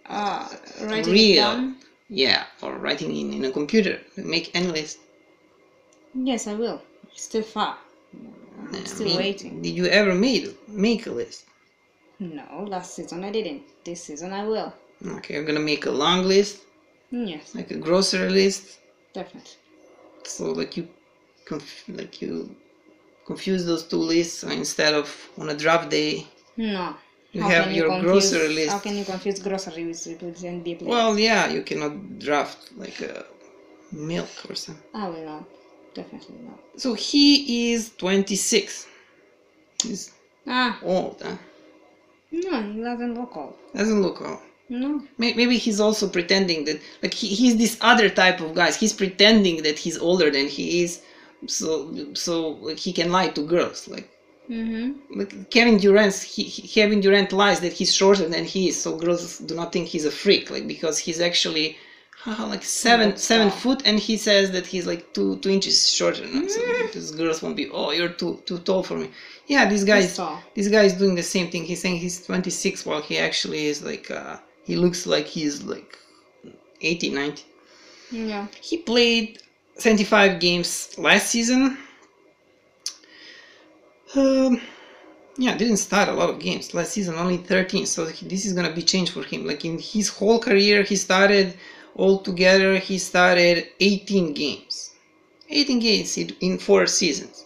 Ah, 0.06 0.50
writing 0.82 1.14
it 1.14 1.18
real. 1.18 1.42
down. 1.42 1.76
Yeah, 2.10 2.44
or 2.60 2.76
writing 2.76 3.16
in, 3.16 3.32
in 3.32 3.44
a 3.46 3.50
computer. 3.50 3.98
Make 4.16 4.54
any 4.54 4.66
list. 4.68 4.98
Yes, 6.14 6.46
I 6.46 6.54
will. 6.54 6.82
Still 7.14 7.42
far. 7.42 7.78
I 8.72 8.84
Still 8.84 9.06
mean, 9.06 9.16
waiting. 9.18 9.62
Did 9.62 9.74
you 9.76 9.86
ever 9.86 10.14
made 10.14 10.54
make 10.68 11.06
a 11.06 11.10
list? 11.10 11.44
No, 12.18 12.64
last 12.68 12.94
season 12.94 13.24
I 13.24 13.30
didn't. 13.30 13.62
This 13.84 14.02
season 14.04 14.32
I 14.32 14.44
will. 14.46 14.72
Okay, 15.16 15.34
you're 15.34 15.44
gonna 15.44 15.60
make 15.60 15.86
a 15.86 15.90
long 15.90 16.24
list, 16.24 16.62
Yes, 17.10 17.54
like 17.54 17.70
a 17.70 17.76
grocery 17.76 18.30
list. 18.30 18.78
definitely. 19.12 19.50
So 20.24 20.52
like 20.52 20.76
you, 20.76 20.88
conf- 21.44 21.84
like 21.88 22.22
you 22.22 22.54
confuse 23.26 23.64
those 23.66 23.84
two 23.84 23.98
lists. 23.98 24.42
Instead 24.44 24.94
of 24.94 25.08
on 25.38 25.50
a 25.50 25.56
draft 25.56 25.90
day, 25.90 26.26
No. 26.56 26.96
You 27.32 27.42
How 27.42 27.48
have 27.48 27.64
can 27.64 27.74
your 27.74 27.88
confuse- 27.88 28.30
grocery 28.30 28.48
list. 28.54 28.70
How 28.70 28.78
can 28.78 28.96
you 28.96 29.04
confuse 29.04 29.38
grocery 29.40 29.84
with, 29.86 30.06
NBA 30.06 30.74
players? 30.78 30.88
well, 30.94 31.18
yeah, 31.18 31.48
you 31.50 31.62
cannot 31.62 31.94
draft 32.20 32.70
like 32.76 33.00
a 33.00 33.26
milk 33.90 34.30
or 34.48 34.54
something. 34.54 34.84
I 34.94 35.08
will 35.08 35.24
not. 35.32 35.44
Definitely 35.94 36.36
not. 36.44 36.58
So 36.76 36.94
he 36.94 37.72
is 37.72 37.92
26. 37.98 38.86
He's 39.82 40.10
Ah, 40.46 40.78
old. 40.82 41.22
Huh? 41.24 41.36
no, 42.32 42.62
he 42.72 42.80
doesn't 42.80 43.14
look 43.14 43.36
old. 43.36 43.54
Doesn't 43.74 44.02
look 44.02 44.20
old. 44.20 44.40
No. 44.68 45.02
Maybe 45.18 45.56
he's 45.58 45.78
also 45.80 46.08
pretending 46.08 46.64
that, 46.64 46.80
like, 47.02 47.14
he, 47.14 47.28
he's 47.28 47.56
this 47.56 47.76
other 47.80 48.08
type 48.08 48.40
of 48.40 48.54
guys. 48.54 48.76
He's 48.76 48.92
pretending 48.94 49.62
that 49.62 49.78
he's 49.78 49.98
older 49.98 50.30
than 50.30 50.48
he 50.48 50.82
is, 50.82 51.02
so 51.46 51.92
so 52.14 52.50
like, 52.66 52.78
he 52.78 52.92
can 52.92 53.12
lie 53.12 53.28
to 53.28 53.42
girls. 53.46 53.88
Like, 53.88 54.10
Mm-hmm. 54.50 55.18
like 55.18 55.48
Kevin 55.50 55.78
Durant, 55.78 56.14
he, 56.16 56.42
he- 56.42 56.68
Kevin 56.68 57.00
Durant 57.00 57.32
lies 57.32 57.60
that 57.60 57.72
he's 57.72 57.94
shorter 57.94 58.28
than 58.28 58.44
he 58.44 58.68
is, 58.68 58.78
so 58.82 58.94
girls 58.96 59.38
do 59.38 59.54
not 59.54 59.72
think 59.72 59.88
he's 59.88 60.04
a 60.04 60.10
freak. 60.10 60.50
Like, 60.50 60.66
because 60.66 60.98
he's 60.98 61.18
actually 61.20 61.78
like 62.26 62.64
seven 62.64 63.16
seven 63.16 63.50
foot, 63.50 63.82
and 63.84 63.98
he 63.98 64.16
says 64.16 64.50
that 64.52 64.66
he's 64.66 64.86
like 64.86 65.12
two 65.12 65.36
two 65.38 65.50
inches 65.50 65.90
shorter. 65.90 66.24
Now. 66.26 66.46
So 66.46 66.60
because 66.82 67.10
girls 67.10 67.42
won't 67.42 67.56
be, 67.56 67.68
oh, 67.70 67.90
you're 67.90 68.08
too 68.08 68.42
too 68.46 68.58
tall 68.58 68.82
for 68.82 68.96
me. 68.96 69.10
Yeah, 69.46 69.68
this 69.68 69.84
guy 69.84 69.98
is 69.98 70.18
this 70.54 70.68
guy 70.68 70.84
is 70.84 70.94
doing 70.94 71.14
the 71.14 71.22
same 71.22 71.50
thing. 71.50 71.64
He's 71.64 71.82
saying 71.82 71.98
he's 71.98 72.24
26 72.24 72.86
while 72.86 73.02
he 73.02 73.18
actually 73.18 73.66
is 73.66 73.82
like 73.82 74.10
uh, 74.10 74.38
he 74.64 74.76
looks 74.76 75.06
like 75.06 75.26
he's 75.26 75.62
like 75.64 75.98
80, 76.80 77.10
90. 77.10 77.44
Yeah. 78.10 78.46
He 78.60 78.78
played 78.78 79.40
75 79.76 80.40
games 80.40 80.94
last 80.98 81.30
season. 81.30 81.78
Um, 84.14 84.60
yeah, 85.36 85.56
didn't 85.56 85.78
start 85.78 86.08
a 86.08 86.12
lot 86.12 86.30
of 86.30 86.38
games 86.38 86.72
last 86.72 86.92
season, 86.92 87.16
only 87.16 87.38
13. 87.38 87.84
So 87.86 88.06
this 88.06 88.46
is 88.46 88.52
gonna 88.52 88.72
be 88.72 88.82
change 88.82 89.10
for 89.10 89.24
him. 89.24 89.46
Like 89.46 89.64
in 89.64 89.78
his 89.78 90.08
whole 90.08 90.38
career, 90.38 90.84
he 90.84 90.96
started 90.96 91.54
altogether. 91.96 92.78
He 92.78 92.98
started 92.98 93.68
18 93.80 94.34
games, 94.34 94.94
18 95.50 95.78
games 95.78 96.18
in, 96.18 96.58
four 96.58 96.86
seasons. 96.86 97.44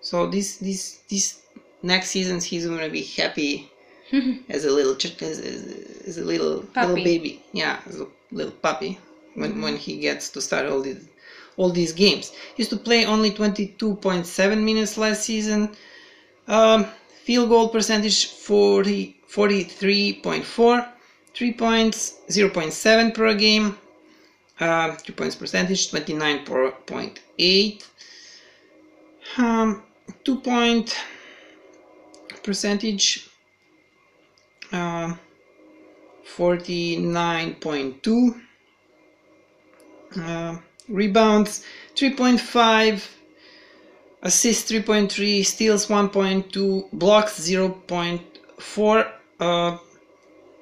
So 0.00 0.26
this 0.26 0.56
this 0.56 1.00
this 1.08 1.42
next 1.82 2.10
season 2.10 2.40
he's 2.40 2.66
gonna 2.66 2.88
be 2.88 3.02
happy 3.02 3.70
as 4.48 4.64
a 4.64 4.70
little 4.70 4.94
as, 4.94 5.38
as, 5.38 5.62
as 6.06 6.18
a 6.18 6.24
little 6.24 6.62
Puppy. 6.74 6.88
little 6.88 7.04
baby. 7.04 7.42
Yeah, 7.52 7.80
as 7.86 8.00
a 8.00 8.06
little 8.30 8.52
puppy 8.52 8.98
when 9.34 9.60
when 9.62 9.76
he 9.76 9.98
gets 9.98 10.30
to 10.30 10.40
start 10.40 10.66
all 10.66 10.80
these 10.80 11.08
all 11.56 11.70
these 11.70 11.92
games. 11.92 12.30
He 12.54 12.62
used 12.62 12.70
to 12.70 12.76
play 12.76 13.04
only 13.04 13.30
22.7 13.32 14.62
minutes 14.62 14.96
last 14.96 15.22
season. 15.24 15.70
Um, 16.46 16.86
field 17.24 17.48
goal 17.48 17.68
percentage 17.68 18.26
40 18.26 19.16
43.4. 19.28 20.88
Three 21.34 21.52
points 21.52 22.14
0.7 22.30 23.14
per 23.14 23.34
game. 23.34 23.76
Uh, 24.60 24.94
three 24.96 25.14
points 25.14 25.36
percentage 25.36 25.90
29.8. 25.90 27.86
Um, 29.36 29.82
two 30.24 30.40
point 30.40 30.96
percentage 32.42 33.28
uh, 34.72 35.14
49.2 36.36 38.40
uh, 40.16 40.56
rebounds 40.88 41.64
3.5 41.94 43.08
assists 44.22 44.70
3.3 44.70 45.44
steals 45.44 45.86
1.2 45.86 46.90
blocks 46.92 47.40
0.4 47.40 49.12
uh, 49.40 49.78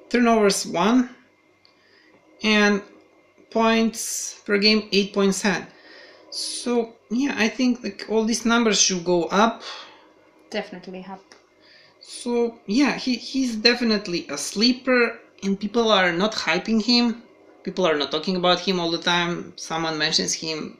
turnovers 0.09 0.65
1 0.65 1.09
and 2.43 2.81
points 3.51 4.39
per 4.45 4.57
game 4.57 4.81
8.7 4.91 5.65
so 6.29 6.93
yeah 7.09 7.33
i 7.37 7.47
think 7.47 7.83
like 7.83 8.05
all 8.09 8.23
these 8.25 8.45
numbers 8.45 8.79
should 8.81 9.03
go 9.05 9.25
up 9.25 9.63
Definitely 10.49 11.05
up. 11.09 11.23
so 11.99 12.57
yeah, 12.67 12.95
he, 12.95 13.15
he's 13.15 13.55
definitely 13.57 14.25
a 14.29 14.37
sleeper, 14.37 15.19
and 15.43 15.59
people 15.59 15.91
are 15.91 16.11
not 16.13 16.33
hyping 16.33 16.81
him. 16.81 17.23
People 17.63 17.85
are 17.85 17.97
not 17.97 18.11
talking 18.11 18.37
about 18.37 18.59
him 18.61 18.79
all 18.79 18.89
the 18.89 18.97
time. 19.13 19.53
Someone 19.57 19.97
mentions 19.97 20.33
him 20.33 20.77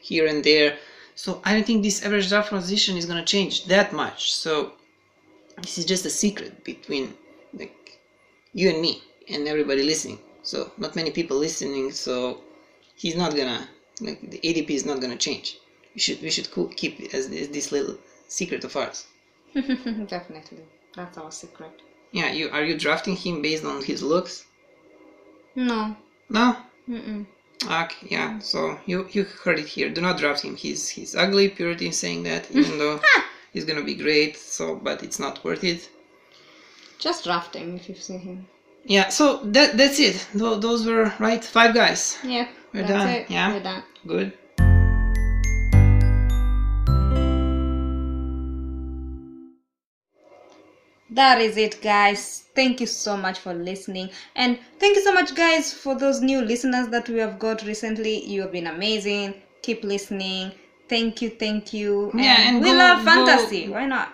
here 0.00 0.26
and 0.26 0.44
there. 0.44 0.76
So 1.14 1.40
I 1.44 1.54
don't 1.54 1.66
think 1.66 1.82
this 1.82 2.04
average 2.04 2.28
draft 2.28 2.50
position 2.50 2.96
is 2.98 3.06
gonna 3.06 3.24
change 3.24 3.64
that 3.66 3.92
much. 3.92 4.34
So 4.34 4.72
this 5.62 5.78
is 5.78 5.86
just 5.86 6.04
a 6.04 6.10
secret 6.10 6.62
between 6.64 7.14
like 7.54 7.98
you 8.52 8.68
and 8.70 8.80
me 8.82 9.02
and 9.28 9.48
everybody 9.48 9.82
listening. 9.82 10.18
So 10.44 10.70
not 10.78 10.94
many 10.94 11.10
people 11.10 11.36
listening. 11.38 11.90
So 11.90 12.40
he's 12.94 13.16
not 13.16 13.34
gonna 13.36 13.68
like 14.00 14.20
the 14.30 14.38
ADP 14.38 14.70
is 14.70 14.86
not 14.86 15.00
gonna 15.00 15.16
change. 15.16 15.58
We 15.94 16.00
should 16.00 16.20
we 16.22 16.30
should 16.30 16.48
keep 16.76 17.00
it 17.00 17.14
as 17.14 17.28
this, 17.28 17.48
this 17.48 17.72
little 17.72 17.96
secret 18.28 18.62
of 18.64 18.76
ours. 18.76 19.06
Definitely. 19.54 20.64
That's 20.94 21.18
our 21.18 21.32
secret. 21.32 21.80
Yeah, 22.12 22.30
you 22.32 22.50
are 22.50 22.62
you 22.62 22.78
drafting 22.78 23.16
him 23.16 23.42
based 23.42 23.64
on 23.64 23.82
his 23.82 24.02
looks? 24.02 24.44
No. 25.56 25.96
No. 26.28 26.56
Mm-mm. 26.88 27.26
Okay, 27.64 28.06
yeah. 28.10 28.38
So 28.40 28.78
you 28.86 29.08
you 29.12 29.24
heard 29.24 29.58
it 29.58 29.68
here. 29.68 29.88
Do 29.88 30.00
not 30.00 30.18
draft 30.18 30.42
him. 30.42 30.56
He's 30.56 30.88
he's 30.88 31.14
ugly. 31.16 31.48
Purity 31.48 31.88
is 31.88 31.98
saying 31.98 32.24
that, 32.24 32.50
even 32.50 32.78
though 32.82 33.00
he's 33.52 33.64
gonna 33.64 33.82
be 33.82 33.94
great. 33.94 34.36
So, 34.36 34.74
but 34.76 35.02
it's 35.02 35.18
not 35.18 35.42
worth 35.44 35.64
it. 35.64 35.88
Just 36.98 37.24
draft 37.24 37.56
him 37.56 37.76
if 37.76 37.88
you 37.88 37.94
see 37.94 38.18
him. 38.18 38.46
Yeah. 38.84 39.08
So 39.08 39.38
that 39.44 39.76
that's 39.76 39.98
it. 39.98 40.26
Tho- 40.34 40.56
those 40.58 40.86
were 40.86 41.12
right 41.18 41.44
five 41.44 41.74
guys. 41.74 42.18
Yeah. 42.22 42.48
We're 42.72 42.82
that's 42.82 42.92
done, 42.92 43.08
It. 43.08 43.30
yeah? 43.30 43.52
We're 43.52 43.62
done. 43.62 43.82
Good. 44.06 44.32
That 51.10 51.40
is 51.40 51.56
it, 51.56 51.80
guys. 51.82 52.44
Thank 52.54 52.80
you 52.80 52.86
so 52.86 53.16
much 53.16 53.38
for 53.38 53.54
listening. 53.54 54.10
And 54.34 54.58
thank 54.80 54.96
you 54.96 55.02
so 55.02 55.12
much, 55.12 55.34
guys, 55.34 55.72
for 55.72 55.94
those 55.94 56.20
new 56.20 56.40
listeners 56.40 56.88
that 56.88 57.08
we 57.08 57.18
have 57.18 57.38
got 57.38 57.62
recently. 57.62 58.24
You 58.24 58.42
have 58.42 58.52
been 58.52 58.66
amazing. 58.66 59.34
Keep 59.62 59.84
listening. 59.84 60.52
Thank 60.88 61.22
you, 61.22 61.30
thank 61.30 61.72
you. 61.72 62.10
Yeah, 62.14 62.36
and 62.48 62.60
we 62.62 62.70
go- 62.70 62.76
love 62.76 63.04
go- 63.04 63.26
fantasy. 63.26 63.68
Why 63.68 63.86
not? 63.86 64.12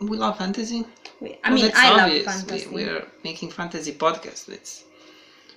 We 0.00 0.16
love 0.16 0.38
fantasy. 0.38 0.84
We, 1.20 1.38
I 1.44 1.50
Well, 1.52 1.62
mean, 1.62 1.72
I 1.74 1.90
love 1.90 2.00
obvious. 2.02 2.24
fantasy. 2.24 2.68
We, 2.68 2.84
we're 2.84 3.06
making 3.24 3.50
fantasy 3.50 3.92
podcast. 3.92 4.46
That's 4.46 4.84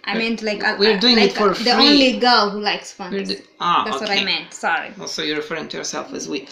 I 0.03 0.17
meant 0.17 0.41
like 0.41 0.61
we're 0.79 0.99
doing 0.99 1.17
like 1.17 1.31
it 1.31 1.37
for 1.37 1.49
uh, 1.51 1.53
the 1.53 1.73
free. 1.75 1.87
only 1.89 2.19
girl 2.19 2.49
who 2.49 2.59
likes 2.59 2.91
fantasy. 2.91 3.35
do- 3.35 3.41
ah 3.59 3.83
That's 3.85 4.01
what. 4.01 4.09
I 4.09 4.23
meant. 4.23 4.53
Sorry. 4.53 4.91
Also, 4.99 5.21
you're 5.21 5.37
referring 5.37 5.67
to 5.69 5.77
yourself 5.77 6.11
as 6.13 6.27
we. 6.27 6.39
Yeah, 6.41 6.47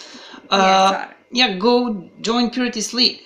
Uh, 0.52 0.92
sorry. 0.92 1.14
yeah, 1.32 1.58
go 1.58 2.10
join 2.22 2.52
Purity's 2.52 2.94
League. 2.94 3.22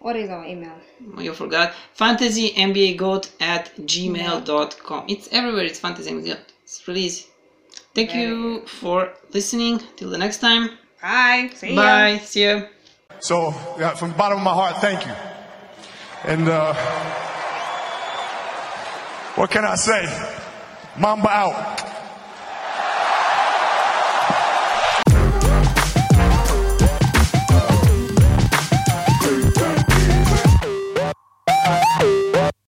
What 0.00 0.16
is 0.16 0.30
our 0.30 0.46
email? 0.46 0.72
You 1.18 1.34
forgot. 1.34 1.74
fantasy 1.92 2.54
FantasyNBAGoat 2.54 3.32
at 3.38 3.76
gmail.com. 3.76 5.04
It's 5.08 5.28
everywhere. 5.30 5.64
It's 5.64 5.78
Fantasy 5.78 6.10
NBA 6.10 6.26
Goat. 6.26 6.52
It's 6.64 6.88
really 6.88 7.02
easy. 7.02 7.26
Thank 7.94 8.12
Very 8.12 8.22
you 8.22 8.66
for 8.66 9.12
listening. 9.34 9.82
Till 9.96 10.08
the 10.08 10.16
next 10.16 10.38
time. 10.38 10.70
Bye. 11.02 11.50
See 11.54 11.74
ya. 11.74 11.76
Bye. 11.76 12.18
See 12.24 12.44
you. 12.44 12.66
So, 13.20 13.54
yeah, 13.78 13.94
from 13.94 14.12
the 14.12 14.16
bottom 14.16 14.38
of 14.38 14.44
my 14.44 14.54
heart, 14.54 14.76
thank 14.78 15.04
you. 15.06 15.12
And 16.24 16.48
uh, 16.48 16.72
what 19.34 19.50
can 19.50 19.66
I 19.66 19.74
say? 19.74 20.02
Mamba 20.98 21.28
out. 21.28 21.79